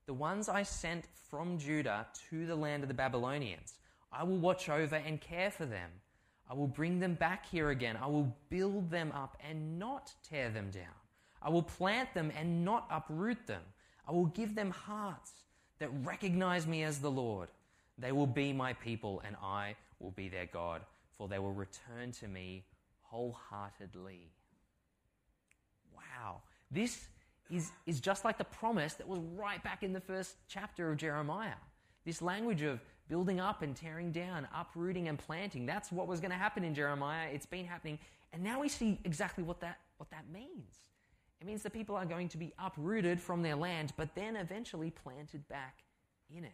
the 0.07 0.15
ones 0.15 0.49
I 0.49 0.63
sent 0.63 1.07
from 1.31 1.59
Judah 1.59 2.07
to 2.31 2.47
the 2.47 2.57
land 2.57 2.85
of 2.85 2.89
the 2.89 2.95
Babylonians. 2.95 3.75
I 4.13 4.25
will 4.25 4.39
watch 4.39 4.69
over 4.69 4.97
and 4.97 5.21
care 5.21 5.51
for 5.51 5.67
them. 5.67 5.91
I 6.49 6.55
will 6.55 6.67
bring 6.67 7.01
them 7.01 7.15
back 7.15 7.47
here 7.51 7.71
again. 7.71 7.97
I 8.01 8.07
will 8.07 8.37
build 8.51 8.91
them 8.91 9.11
up 9.13 9.37
and 9.49 9.79
not 9.79 10.13
tear 10.29 10.51
them 10.51 10.71
down. 10.71 11.02
I 11.45 11.51
will 11.51 11.63
plant 11.63 12.15
them 12.15 12.33
and 12.39 12.65
not 12.65 12.87
uproot 12.91 13.47
them. 13.47 13.63
I 14.07 14.13
will 14.13 14.27
give 14.27 14.55
them 14.55 14.71
hearts 14.71 15.33
that 15.79 15.91
recognize 16.05 16.67
me 16.67 16.83
as 16.83 16.99
the 16.99 17.11
Lord. 17.11 17.49
They 17.99 18.13
will 18.13 18.27
be 18.27 18.53
my 18.53 18.73
people, 18.75 19.23
and 19.25 19.37
I 19.43 19.77
will 19.99 20.13
be 20.13 20.29
their 20.29 20.47
God, 20.47 20.83
for 21.17 21.29
they 21.29 21.39
will 21.39 21.53
return 21.53 22.13
to 22.21 22.29
me 22.29 22.65
wholeheartedly. 23.03 24.31
Wow. 25.95 26.43
This 26.71 27.07
is, 27.51 27.71
is 27.87 28.01
just 28.01 28.25
like 28.25 28.39
the 28.39 28.45
promise 28.45 28.95
that 28.95 29.07
was 29.07 29.21
right 29.37 29.63
back 29.63 29.83
in 29.83 29.93
the 29.93 30.01
first 30.01 30.37
chapter 30.49 30.91
of 30.91 30.97
Jeremiah. 30.97 31.55
This 32.05 32.23
language 32.23 32.63
of 32.63 32.81
building 33.09 33.41
up 33.41 33.63
and 33.63 33.77
tearing 33.77 34.11
down, 34.11 34.49
uprooting 34.57 35.09
and 35.09 35.19
planting. 35.19 35.67
That's 35.67 35.93
what 35.93 36.07
was 36.07 36.21
going 36.21 36.31
to 36.31 36.37
happen 36.37 36.65
in 36.65 36.75
Jeremiah. 36.75 37.29
It's 37.33 37.47
been 37.47 37.67
happening. 37.67 37.99
And 38.33 38.43
now 38.43 38.61
we 38.61 38.69
see 38.69 38.99
exactly 39.05 39.45
what 39.45 39.61
that, 39.61 39.79
what 39.99 40.11
that 40.11 40.25
means. 40.33 40.79
It 41.43 41.47
means 41.47 41.65
the 41.65 41.71
people 41.71 41.97
are 41.97 42.07
going 42.07 42.29
to 42.29 42.39
be 42.39 42.53
uprooted 42.57 43.21
from 43.21 43.43
their 43.43 43.57
land, 43.57 43.93
but 43.97 44.15
then 44.15 44.37
eventually 44.37 44.91
planted 44.91 45.47
back 45.49 45.81
in 46.31 46.45
it. 46.45 46.53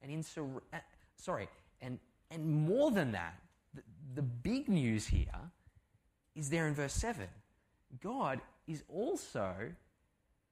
And 0.00 0.10
in 0.10 0.24
uh, 0.72 0.78
sorry, 1.16 1.50
and 1.82 1.98
and 2.30 2.66
more 2.66 2.90
than 2.90 3.12
that, 3.12 3.34
the, 3.74 3.82
the 4.14 4.22
big 4.22 4.70
news 4.70 5.06
here 5.06 5.26
is 6.34 6.48
there 6.48 6.66
in 6.66 6.74
verse 6.74 6.94
7. 6.94 7.28
God 8.02 8.40
is 8.66 8.82
also 8.88 9.52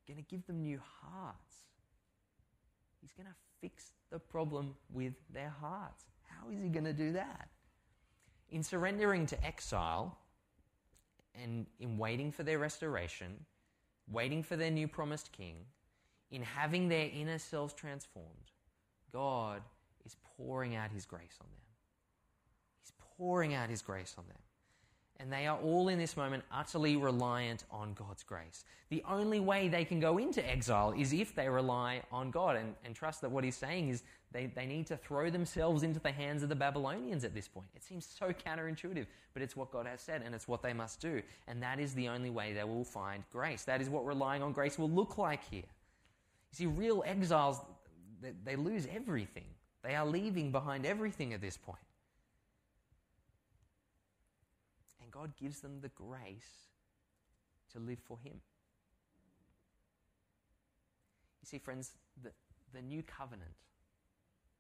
going 0.07 0.23
to 0.23 0.31
give 0.31 0.47
them 0.47 0.61
new 0.61 0.79
hearts. 1.01 1.55
He's 3.01 3.13
going 3.13 3.29
to 3.29 3.35
fix 3.63 3.93
the 4.11 4.19
problem 4.19 4.75
with 4.93 5.15
their 5.33 5.55
hearts. 5.59 6.05
How 6.25 6.51
is 6.51 6.61
he 6.61 6.69
going 6.69 6.85
to 6.85 6.93
do 6.93 7.13
that? 7.13 7.49
In 8.51 8.63
surrendering 8.63 9.25
to 9.25 9.43
exile, 9.43 10.19
and 11.41 11.67
in 11.81 11.99
waiting 11.99 12.31
for 12.31 12.43
their 12.43 12.59
restoration, 12.59 13.45
waiting 14.11 14.43
for 14.43 14.57
their 14.57 14.71
new 14.71 14.89
promised 14.89 15.33
king, 15.33 15.57
in 16.31 16.43
having 16.43 16.89
their 16.89 17.11
inner 17.15 17.39
selves 17.39 17.75
transformed, 17.75 18.29
God 19.13 19.63
is 20.05 20.17
pouring 20.37 20.75
out 20.75 20.91
his 20.91 21.05
grace 21.05 21.37
on 21.41 21.47
them. 21.47 21.61
He's 22.81 22.93
pouring 23.17 23.55
out 23.55 23.69
his 23.69 23.83
grace 23.83 24.15
on 24.19 24.25
them. 24.27 24.39
And 25.21 25.33
they 25.33 25.47
are 25.47 25.59
all 25.59 25.89
in 25.89 25.99
this 25.99 26.17
moment 26.17 26.43
utterly 26.51 26.97
reliant 26.97 27.65
on 27.71 27.93
God's 27.93 28.25
grace. 28.25 28.65
The 28.89 29.05
only 29.09 29.39
way 29.39 29.69
they 29.69 29.85
can 29.85 30.01
go 30.01 30.19
into 30.19 30.45
exile 30.49 30.93
is 30.99 31.13
if 31.13 31.35
they 31.35 31.49
rely 31.49 32.03
on 32.11 32.31
God 32.31 32.57
and, 32.57 32.75
and 32.85 32.95
trust 32.95 33.21
that 33.21 33.31
what 33.31 33.45
he's 33.45 33.55
saying 33.55 33.91
is 33.91 34.03
they, 34.33 34.47
they 34.47 34.67
need 34.67 34.87
to 34.87 34.97
throw 34.97 35.31
themselves 35.31 35.83
into 35.83 36.01
the 36.01 36.11
hands 36.11 36.43
of 36.43 36.49
the 36.49 36.55
Babylonians 36.55 37.25
at 37.25 37.35
this 37.35 37.49
point. 37.49 37.67
It 37.75 37.85
seems 37.85 38.07
so 38.07 38.33
counterintuitive, 38.33 39.07
but 39.35 39.43
it's 39.43 39.57
what 39.57 39.71
God 39.71 39.87
has 39.87 40.01
said 40.01 40.23
and 40.25 40.35
it's 40.35 40.49
what 40.49 40.63
they 40.63 40.73
must 40.73 41.01
do. 41.01 41.23
And 41.47 41.63
that 41.63 41.79
is 41.79 41.95
the 41.95 42.09
only 42.09 42.31
way 42.31 42.53
they 42.53 42.65
will 42.65 42.85
find 42.85 43.23
grace. 43.31 43.65
That 43.65 43.81
is 43.81 43.91
what 43.91 44.07
relying 44.07 44.43
on 44.43 44.53
grace 44.53 44.79
will 44.79 44.91
look 44.91 45.19
like 45.19 45.49
here. 45.51 45.61
You 45.61 46.57
see, 46.57 46.67
real 46.67 47.03
exiles, 47.07 47.61
they, 48.21 48.33
they 48.45 48.57
lose 48.57 48.87
everything. 48.95 49.47
They 49.83 49.95
are 49.95 50.07
leaving 50.07 50.51
behind 50.51 50.87
everything 50.87 51.35
at 51.35 51.41
this 51.41 51.57
point. 51.57 51.79
And 55.03 55.11
God 55.11 55.33
gives 55.37 55.61
them 55.61 55.81
the 55.81 55.89
grace 55.89 56.69
to 57.73 57.81
live 57.81 57.99
for 58.05 58.19
Him. 58.23 58.41
You 61.43 61.47
see, 61.47 61.59
friends, 61.59 61.91
the, 62.23 62.31
the 62.73 62.81
new 62.81 63.03
covenant 63.03 63.51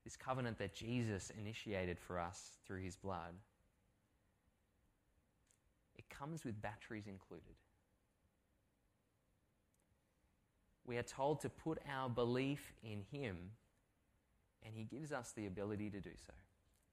this 0.04 0.16
covenant 0.16 0.58
that 0.58 0.74
Jesus 0.74 1.30
initiated 1.38 1.98
for 1.98 2.18
us 2.18 2.56
through 2.66 2.82
his 2.82 2.96
blood, 2.96 3.34
it 5.96 6.08
comes 6.08 6.44
with 6.44 6.60
batteries 6.60 7.06
included. 7.06 7.54
We 10.84 10.96
are 10.96 11.02
told 11.02 11.40
to 11.42 11.48
put 11.48 11.78
our 11.88 12.08
belief 12.08 12.72
in 12.82 13.02
him, 13.12 13.36
and 14.64 14.74
he 14.74 14.84
gives 14.84 15.12
us 15.12 15.32
the 15.36 15.46
ability 15.46 15.90
to 15.90 16.00
do 16.00 16.10
so. 16.26 16.32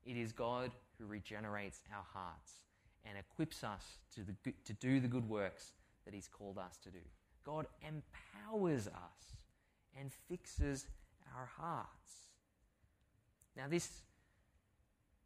It 0.05 0.15
is 0.15 0.31
God 0.31 0.71
who 0.97 1.05
regenerates 1.05 1.81
our 1.91 2.05
hearts 2.13 2.53
and 3.05 3.17
equips 3.17 3.63
us 3.63 3.97
to, 4.15 4.21
the, 4.23 4.53
to 4.65 4.73
do 4.73 4.99
the 4.99 5.07
good 5.07 5.27
works 5.27 5.73
that 6.05 6.13
he's 6.13 6.27
called 6.27 6.57
us 6.57 6.77
to 6.83 6.89
do. 6.89 6.99
God 7.43 7.65
empowers 7.81 8.87
us 8.87 9.37
and 9.99 10.11
fixes 10.27 10.87
our 11.35 11.49
hearts. 11.57 12.28
Now, 13.55 13.65
this 13.69 13.89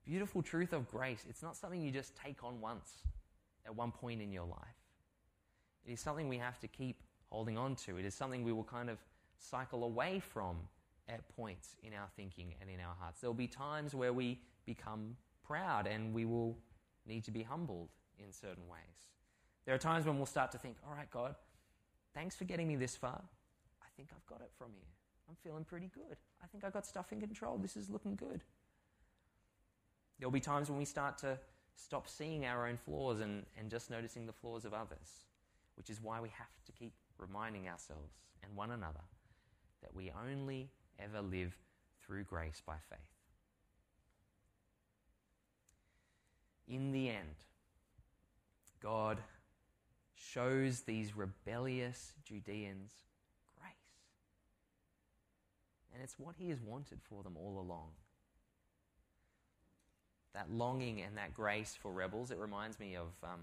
beautiful 0.05 0.41
truth 0.41 0.73
of 0.73 0.89
grace, 0.89 1.23
it's 1.29 1.41
not 1.41 1.55
something 1.55 1.81
you 1.81 1.91
just 1.91 2.15
take 2.15 2.43
on 2.43 2.59
once 2.59 2.91
at 3.65 3.75
one 3.75 3.91
point 3.91 4.21
in 4.21 4.31
your 4.31 4.45
life. 4.45 4.59
It 5.85 5.91
is 5.91 5.99
something 5.99 6.29
we 6.29 6.37
have 6.37 6.59
to 6.59 6.67
keep 6.67 7.01
holding 7.29 7.57
on 7.57 7.75
to. 7.75 7.97
It 7.97 8.05
is 8.05 8.13
something 8.13 8.43
we 8.43 8.51
will 8.51 8.63
kind 8.63 8.89
of 8.89 8.97
cycle 9.37 9.83
away 9.83 10.19
from 10.19 10.57
at 11.09 11.27
points 11.35 11.75
in 11.83 11.93
our 11.93 12.07
thinking 12.15 12.53
and 12.61 12.69
in 12.69 12.79
our 12.79 12.95
hearts. 12.99 13.21
There 13.21 13.29
will 13.29 13.35
be 13.35 13.47
times 13.47 13.93
where 13.93 14.13
we 14.13 14.39
become 14.65 15.17
proud 15.45 15.87
and 15.87 16.13
we 16.13 16.25
will 16.25 16.57
need 17.05 17.23
to 17.25 17.31
be 17.31 17.43
humbled 17.43 17.89
in 18.17 18.31
certain 18.31 18.67
ways. 18.69 18.79
There 19.65 19.75
are 19.75 19.79
times 19.79 20.05
when 20.05 20.17
we'll 20.17 20.25
start 20.25 20.51
to 20.51 20.57
think, 20.57 20.77
all 20.87 20.95
right, 20.95 21.09
God, 21.11 21.35
thanks 22.13 22.35
for 22.35 22.45
getting 22.45 22.67
me 22.67 22.75
this 22.75 22.95
far. 22.95 23.21
I 23.81 23.87
think 23.97 24.09
I've 24.15 24.25
got 24.25 24.41
it 24.41 24.51
from 24.57 24.69
you. 24.75 24.85
I'm 25.33 25.37
feeling 25.49 25.63
pretty 25.63 25.89
good. 25.91 26.17
I 26.43 26.47
think 26.47 26.63
I 26.63 26.69
got 26.69 26.85
stuff 26.85 27.11
in 27.11 27.19
control. 27.19 27.57
This 27.57 27.75
is 27.75 27.89
looking 27.89 28.15
good. 28.15 28.43
There'll 30.19 30.31
be 30.31 30.39
times 30.39 30.69
when 30.69 30.77
we 30.77 30.85
start 30.85 31.17
to 31.19 31.39
stop 31.75 32.07
seeing 32.07 32.45
our 32.45 32.67
own 32.67 32.77
flaws 32.77 33.19
and, 33.19 33.43
and 33.57 33.71
just 33.71 33.89
noticing 33.89 34.27
the 34.27 34.33
flaws 34.33 34.63
of 34.63 34.75
others, 34.75 35.25
which 35.75 35.89
is 35.89 35.99
why 35.99 36.21
we 36.21 36.29
have 36.29 36.63
to 36.67 36.71
keep 36.71 36.93
reminding 37.17 37.67
ourselves 37.67 38.13
and 38.43 38.55
one 38.55 38.69
another 38.69 39.01
that 39.81 39.95
we 39.95 40.11
only 40.23 40.69
ever 40.99 41.19
live 41.21 41.57
through 42.05 42.25
grace 42.25 42.61
by 42.63 42.75
faith. 42.91 42.99
In 46.67 46.91
the 46.91 47.09
end, 47.09 47.45
God 48.83 49.17
shows 50.13 50.81
these 50.81 51.17
rebellious 51.17 52.13
Judeans 52.23 52.91
and 55.93 56.01
it's 56.03 56.17
what 56.17 56.35
He 56.37 56.49
has 56.49 56.59
wanted 56.61 56.99
for 57.01 57.23
them 57.23 57.37
all 57.37 57.59
along. 57.59 57.89
That 60.33 60.51
longing 60.51 61.01
and 61.01 61.17
that 61.17 61.33
grace 61.33 61.77
for 61.79 61.91
rebels, 61.91 62.31
it 62.31 62.37
reminds 62.37 62.79
me 62.79 62.95
of 62.95 63.11
um, 63.23 63.41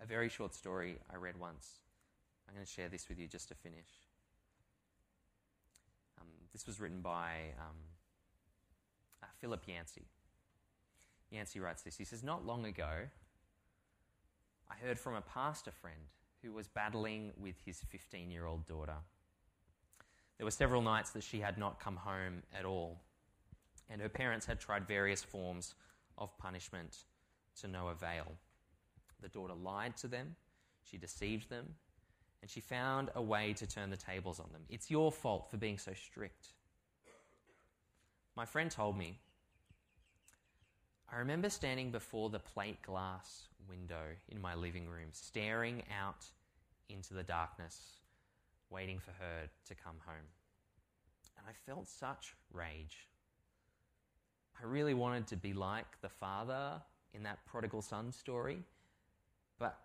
a 0.00 0.06
very 0.06 0.28
short 0.28 0.54
story 0.54 0.98
I 1.12 1.16
read 1.16 1.36
once. 1.38 1.80
I'm 2.48 2.54
going 2.54 2.64
to 2.64 2.72
share 2.72 2.88
this 2.88 3.08
with 3.08 3.18
you 3.18 3.26
just 3.26 3.48
to 3.48 3.54
finish. 3.54 3.88
Um, 6.20 6.28
this 6.52 6.66
was 6.66 6.80
written 6.80 7.00
by 7.00 7.34
um, 7.58 7.76
uh, 9.22 9.26
Philip 9.40 9.62
Yancey. 9.66 10.06
Yancey 11.30 11.60
writes 11.60 11.82
this. 11.82 11.96
He 11.96 12.04
says, 12.04 12.22
Not 12.22 12.46
long 12.46 12.64
ago, 12.64 13.08
I 14.70 14.74
heard 14.86 14.98
from 14.98 15.14
a 15.14 15.20
pastor 15.20 15.70
friend 15.70 16.00
who 16.42 16.52
was 16.52 16.68
battling 16.68 17.32
with 17.38 17.56
his 17.64 17.82
15 17.90 18.30
year 18.30 18.46
old 18.46 18.66
daughter. 18.66 18.96
There 20.40 20.46
were 20.46 20.50
several 20.52 20.80
nights 20.80 21.10
that 21.10 21.22
she 21.22 21.38
had 21.38 21.58
not 21.58 21.80
come 21.80 21.96
home 21.96 22.42
at 22.58 22.64
all, 22.64 23.02
and 23.90 24.00
her 24.00 24.08
parents 24.08 24.46
had 24.46 24.58
tried 24.58 24.88
various 24.88 25.22
forms 25.22 25.74
of 26.16 26.34
punishment 26.38 26.96
to 27.60 27.68
no 27.68 27.88
avail. 27.88 28.24
The 29.20 29.28
daughter 29.28 29.52
lied 29.52 29.98
to 29.98 30.08
them, 30.08 30.36
she 30.82 30.96
deceived 30.96 31.50
them, 31.50 31.74
and 32.40 32.50
she 32.50 32.62
found 32.62 33.10
a 33.14 33.20
way 33.20 33.52
to 33.52 33.66
turn 33.66 33.90
the 33.90 33.98
tables 33.98 34.40
on 34.40 34.46
them. 34.50 34.62
It's 34.70 34.90
your 34.90 35.12
fault 35.12 35.50
for 35.50 35.58
being 35.58 35.76
so 35.76 35.92
strict. 35.92 36.54
My 38.34 38.46
friend 38.46 38.70
told 38.70 38.96
me, 38.96 39.18
I 41.12 41.18
remember 41.18 41.50
standing 41.50 41.90
before 41.90 42.30
the 42.30 42.38
plate 42.38 42.80
glass 42.80 43.48
window 43.68 44.16
in 44.30 44.40
my 44.40 44.54
living 44.54 44.88
room, 44.88 45.10
staring 45.12 45.82
out 46.00 46.24
into 46.88 47.12
the 47.12 47.24
darkness 47.24 47.99
waiting 48.70 48.98
for 48.98 49.12
her 49.12 49.48
to 49.66 49.74
come 49.74 49.96
home. 50.06 50.26
And 51.36 51.46
I 51.48 51.52
felt 51.66 51.88
such 51.88 52.34
rage. 52.52 53.08
I 54.60 54.66
really 54.66 54.94
wanted 54.94 55.26
to 55.28 55.36
be 55.36 55.52
like 55.52 56.00
the 56.02 56.08
father 56.08 56.80
in 57.14 57.22
that 57.24 57.44
prodigal 57.46 57.82
son 57.82 58.12
story, 58.12 58.62
but 59.58 59.78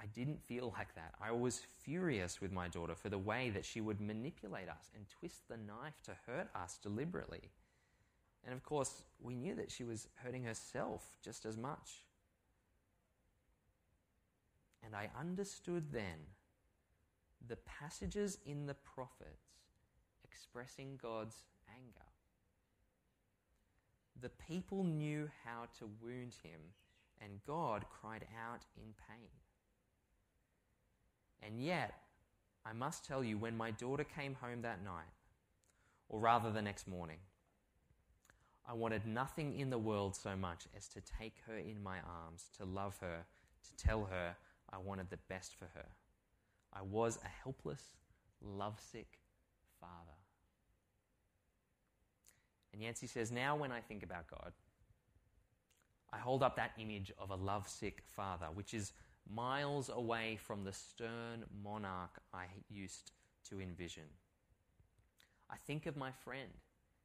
I 0.00 0.06
didn't 0.14 0.42
feel 0.42 0.74
like 0.76 0.94
that. 0.94 1.14
I 1.22 1.30
was 1.30 1.60
furious 1.82 2.40
with 2.40 2.52
my 2.52 2.68
daughter 2.68 2.94
for 2.94 3.10
the 3.10 3.18
way 3.18 3.50
that 3.50 3.64
she 3.64 3.80
would 3.80 4.00
manipulate 4.00 4.68
us 4.68 4.90
and 4.96 5.04
twist 5.18 5.48
the 5.48 5.56
knife 5.56 6.00
to 6.04 6.12
hurt 6.26 6.48
us 6.54 6.78
deliberately. 6.82 7.50
And 8.44 8.54
of 8.54 8.62
course, 8.62 9.02
we 9.20 9.34
knew 9.34 9.54
that 9.56 9.70
she 9.70 9.84
was 9.84 10.08
hurting 10.14 10.44
herself 10.44 11.04
just 11.22 11.44
as 11.44 11.58
much. 11.58 12.04
And 14.82 14.96
I 14.96 15.10
understood 15.18 15.92
then 15.92 16.16
the 17.48 17.56
passages 17.56 18.38
in 18.44 18.66
the 18.66 18.74
prophets 18.74 19.50
expressing 20.24 20.98
God's 21.00 21.44
anger. 21.68 22.06
The 24.20 24.28
people 24.28 24.84
knew 24.84 25.30
how 25.44 25.64
to 25.78 25.88
wound 26.02 26.34
him, 26.42 26.60
and 27.20 27.42
God 27.46 27.84
cried 28.00 28.26
out 28.46 28.64
in 28.76 28.94
pain. 29.08 29.30
And 31.42 31.62
yet, 31.62 31.94
I 32.66 32.72
must 32.72 33.06
tell 33.06 33.24
you, 33.24 33.38
when 33.38 33.56
my 33.56 33.70
daughter 33.70 34.04
came 34.04 34.34
home 34.34 34.62
that 34.62 34.84
night, 34.84 35.14
or 36.08 36.20
rather 36.20 36.50
the 36.50 36.60
next 36.60 36.86
morning, 36.86 37.18
I 38.68 38.74
wanted 38.74 39.06
nothing 39.06 39.58
in 39.58 39.70
the 39.70 39.78
world 39.78 40.14
so 40.14 40.36
much 40.36 40.66
as 40.76 40.86
to 40.88 41.00
take 41.00 41.36
her 41.46 41.56
in 41.56 41.82
my 41.82 41.98
arms, 41.98 42.50
to 42.58 42.64
love 42.64 42.98
her, 42.98 43.24
to 43.64 43.76
tell 43.84 44.04
her 44.04 44.36
I 44.70 44.78
wanted 44.78 45.10
the 45.10 45.18
best 45.28 45.54
for 45.58 45.66
her. 45.74 45.86
I 46.72 46.82
was 46.82 47.18
a 47.24 47.28
helpless, 47.28 47.82
lovesick 48.40 49.18
father. 49.80 50.18
And 52.72 52.82
Yancey 52.82 53.06
says, 53.06 53.32
Now 53.32 53.56
when 53.56 53.72
I 53.72 53.80
think 53.80 54.02
about 54.02 54.28
God, 54.28 54.52
I 56.12 56.18
hold 56.18 56.42
up 56.42 56.56
that 56.56 56.72
image 56.78 57.12
of 57.18 57.30
a 57.30 57.36
lovesick 57.36 58.02
father, 58.06 58.46
which 58.52 58.74
is 58.74 58.92
miles 59.28 59.90
away 59.92 60.38
from 60.40 60.64
the 60.64 60.72
stern 60.72 61.44
monarch 61.62 62.20
I 62.32 62.46
used 62.68 63.12
to 63.48 63.60
envision. 63.60 64.04
I 65.48 65.56
think 65.56 65.86
of 65.86 65.96
my 65.96 66.10
friend 66.12 66.50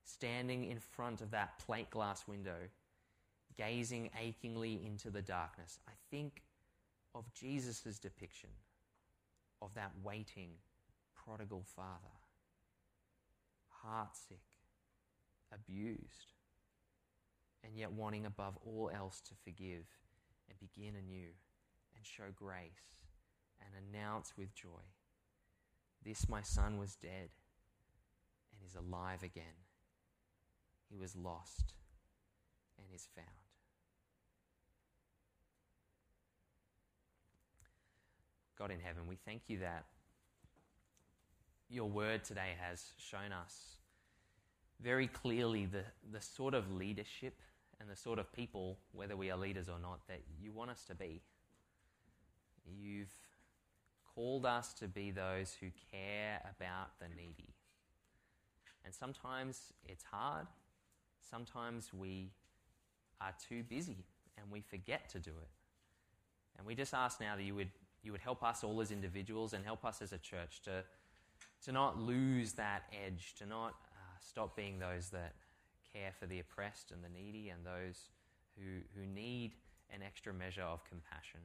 standing 0.03 0.65
in 0.69 0.79
front 0.79 1.21
of 1.21 1.31
that 1.31 1.57
plate 1.59 1.89
glass 1.89 2.27
window, 2.27 2.69
gazing 3.57 4.11
achingly 4.21 4.85
into 4.85 5.09
the 5.09 5.21
darkness. 5.21 5.79
I 5.87 5.93
think 6.11 6.43
of 7.15 7.31
Jesus' 7.33 7.99
depiction 7.99 8.49
of 9.61 9.73
that 9.75 9.91
waiting 10.03 10.51
prodigal 11.15 11.63
father, 11.75 12.19
heartsick, 13.83 14.43
abused, 15.53 16.33
and 17.63 17.77
yet 17.77 17.91
wanting 17.91 18.25
above 18.25 18.57
all 18.65 18.91
else 18.93 19.21
to 19.21 19.33
forgive 19.43 19.85
and 20.49 20.59
begin 20.59 20.95
anew 20.95 21.29
and 21.95 22.05
show 22.05 22.31
grace 22.35 22.99
and 23.59 23.69
announce 23.89 24.33
with 24.37 24.53
joy 24.53 24.83
this 26.05 26.29
my 26.29 26.41
son 26.41 26.77
was 26.77 26.95
dead 26.95 27.29
and 28.51 28.67
is 28.67 28.75
alive 28.75 29.23
again. 29.23 29.65
He 30.87 30.95
was 30.95 31.15
lost 31.15 31.73
and 32.77 32.87
is 32.93 33.07
found. 33.15 33.44
God 38.57 38.71
in 38.71 38.79
heaven, 38.79 39.03
we 39.07 39.17
thank 39.25 39.43
you 39.47 39.59
that 39.59 39.85
your 41.69 41.89
word 41.89 42.23
today 42.23 42.53
has 42.59 42.93
shown 42.97 43.31
us 43.31 43.77
very 44.81 45.07
clearly 45.07 45.65
the, 45.65 45.83
the 46.11 46.21
sort 46.21 46.53
of 46.53 46.71
leadership 46.71 47.39
and 47.79 47.89
the 47.89 47.95
sort 47.95 48.19
of 48.19 48.31
people, 48.33 48.77
whether 48.93 49.17
we 49.17 49.31
are 49.31 49.37
leaders 49.37 49.67
or 49.67 49.79
not, 49.81 49.99
that 50.07 50.21
you 50.41 50.51
want 50.51 50.69
us 50.71 50.83
to 50.85 50.95
be. 50.95 51.21
You've 52.65 53.13
called 54.13 54.45
us 54.45 54.73
to 54.75 54.87
be 54.87 55.11
those 55.11 55.55
who 55.59 55.67
care 55.91 56.41
about 56.57 56.97
the 56.99 57.07
needy. 57.09 57.53
And 58.85 58.93
sometimes 58.93 59.73
it's 59.87 60.03
hard. 60.03 60.47
Sometimes 61.29 61.89
we 61.93 62.29
are 63.19 63.33
too 63.49 63.63
busy 63.63 64.05
and 64.37 64.51
we 64.51 64.61
forget 64.61 65.09
to 65.09 65.19
do 65.19 65.31
it. 65.31 65.49
And 66.57 66.65
we 66.65 66.75
just 66.75 66.93
ask 66.93 67.19
now 67.19 67.35
that 67.35 67.43
you 67.43 67.55
would, 67.55 67.69
you 68.05 68.11
would 68.11 68.21
help 68.21 68.43
us 68.43 68.63
all 68.63 68.79
as 68.81 68.91
individuals 68.91 69.53
and 69.53 69.65
help 69.65 69.83
us 69.83 70.01
as 70.01 70.13
a 70.13 70.17
church 70.17 70.61
to, 70.63 70.83
to 71.63 71.71
not 71.71 71.99
lose 71.99 72.53
that 72.53 72.83
edge, 73.05 73.33
to 73.39 73.45
not 73.45 73.73
uh, 73.93 74.17
stop 74.19 74.55
being 74.55 74.79
those 74.79 75.09
that 75.09 75.33
care 75.91 76.11
for 76.19 76.25
the 76.27 76.39
oppressed 76.39 76.91
and 76.91 77.03
the 77.03 77.09
needy 77.09 77.49
and 77.49 77.65
those 77.65 78.09
who, 78.57 78.81
who 78.95 79.05
need 79.07 79.53
an 79.93 80.01
extra 80.05 80.33
measure 80.33 80.61
of 80.61 80.83
compassion. 80.85 81.39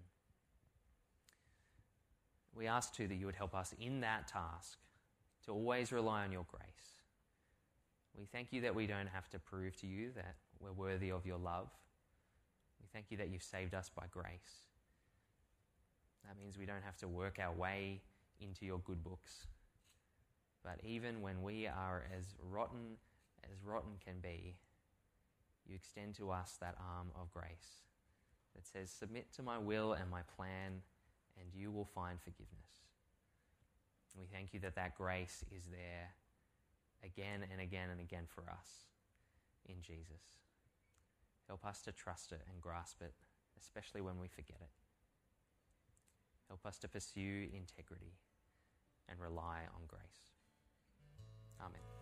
We 2.55 2.67
ask 2.67 2.95
too 2.95 3.07
that 3.09 3.15
you 3.15 3.27
would 3.27 3.37
help 3.37 3.55
us 3.55 3.75
in 3.81 4.01
that 4.01 4.29
task 4.29 4.79
to 5.47 5.53
always 5.53 5.93
rely 5.93 6.25
on 6.25 6.33
your 6.33 6.45
grace. 6.51 6.65
We 8.19 8.27
thank 8.27 8.53
you 8.53 8.61
that 8.63 8.75
we 8.75 8.87
don't 8.87 9.09
have 9.09 9.31
to 9.31 9.39
prove 9.39 9.77
to 9.77 9.87
you 9.87 10.11
that 10.17 10.35
we're 10.59 10.73
worthy 10.73 11.11
of 11.11 11.25
your 11.25 11.39
love. 11.39 11.69
We 12.81 12.89
thank 12.93 13.07
you 13.11 13.17
that 13.19 13.31
you've 13.31 13.43
saved 13.43 13.75
us 13.75 13.89
by 13.89 14.05
grace. 14.11 14.70
That 16.27 16.39
means 16.39 16.59
we 16.59 16.67
don't 16.67 16.85
have 16.85 16.97
to 16.99 17.09
work 17.09 17.39
our 17.41 17.53
way 17.53 18.01
into 18.41 18.65
your 18.67 18.79
good 18.79 19.03
books. 19.03 19.47
But 20.63 20.81
even 20.85 21.23
when 21.23 21.43
we 21.43 21.67
are 21.67 22.05
as 22.17 22.35
rotten 22.51 22.99
as 23.51 23.65
rotten 23.65 23.93
can 24.05 24.21
be, 24.21 24.57
you 25.67 25.75
extend 25.75 26.15
to 26.17 26.31
us 26.31 26.57
that 26.61 26.77
arm 26.79 27.09
of 27.21 27.33
grace 27.33 27.83
that 28.55 28.67
says, 28.67 28.91
Submit 28.91 29.33
to 29.35 29.43
my 29.43 29.59
will 29.59 29.93
and 29.93 30.11
my 30.11 30.21
plan, 30.37 30.83
and 31.39 31.49
you 31.55 31.71
will 31.71 31.85
find 31.85 32.21
forgiveness. 32.21 32.61
We 34.19 34.27
thank 34.27 34.53
you 34.53 34.61
that 34.61 34.75
that 34.75 34.97
grace 34.97 35.45
is 35.57 35.65
there 35.71 36.11
again 37.03 37.47
and 37.51 37.61
again 37.61 37.89
and 37.91 38.01
again 38.01 38.25
for 38.27 38.43
us 38.51 38.69
in 39.67 39.77
Jesus. 39.81 40.21
Help 41.47 41.65
us 41.65 41.81
to 41.83 41.93
trust 41.93 42.33
it 42.33 42.43
and 42.53 42.61
grasp 42.61 43.01
it, 43.01 43.15
especially 43.59 44.01
when 44.01 44.19
we 44.19 44.29
forget 44.29 44.59
it. 44.61 44.80
Help 46.51 46.67
us 46.67 46.79
to 46.79 46.89
pursue 46.89 47.47
integrity 47.55 48.17
and 49.09 49.21
rely 49.21 49.61
on 49.73 49.83
grace. 49.87 50.35
Amen. 51.61 52.00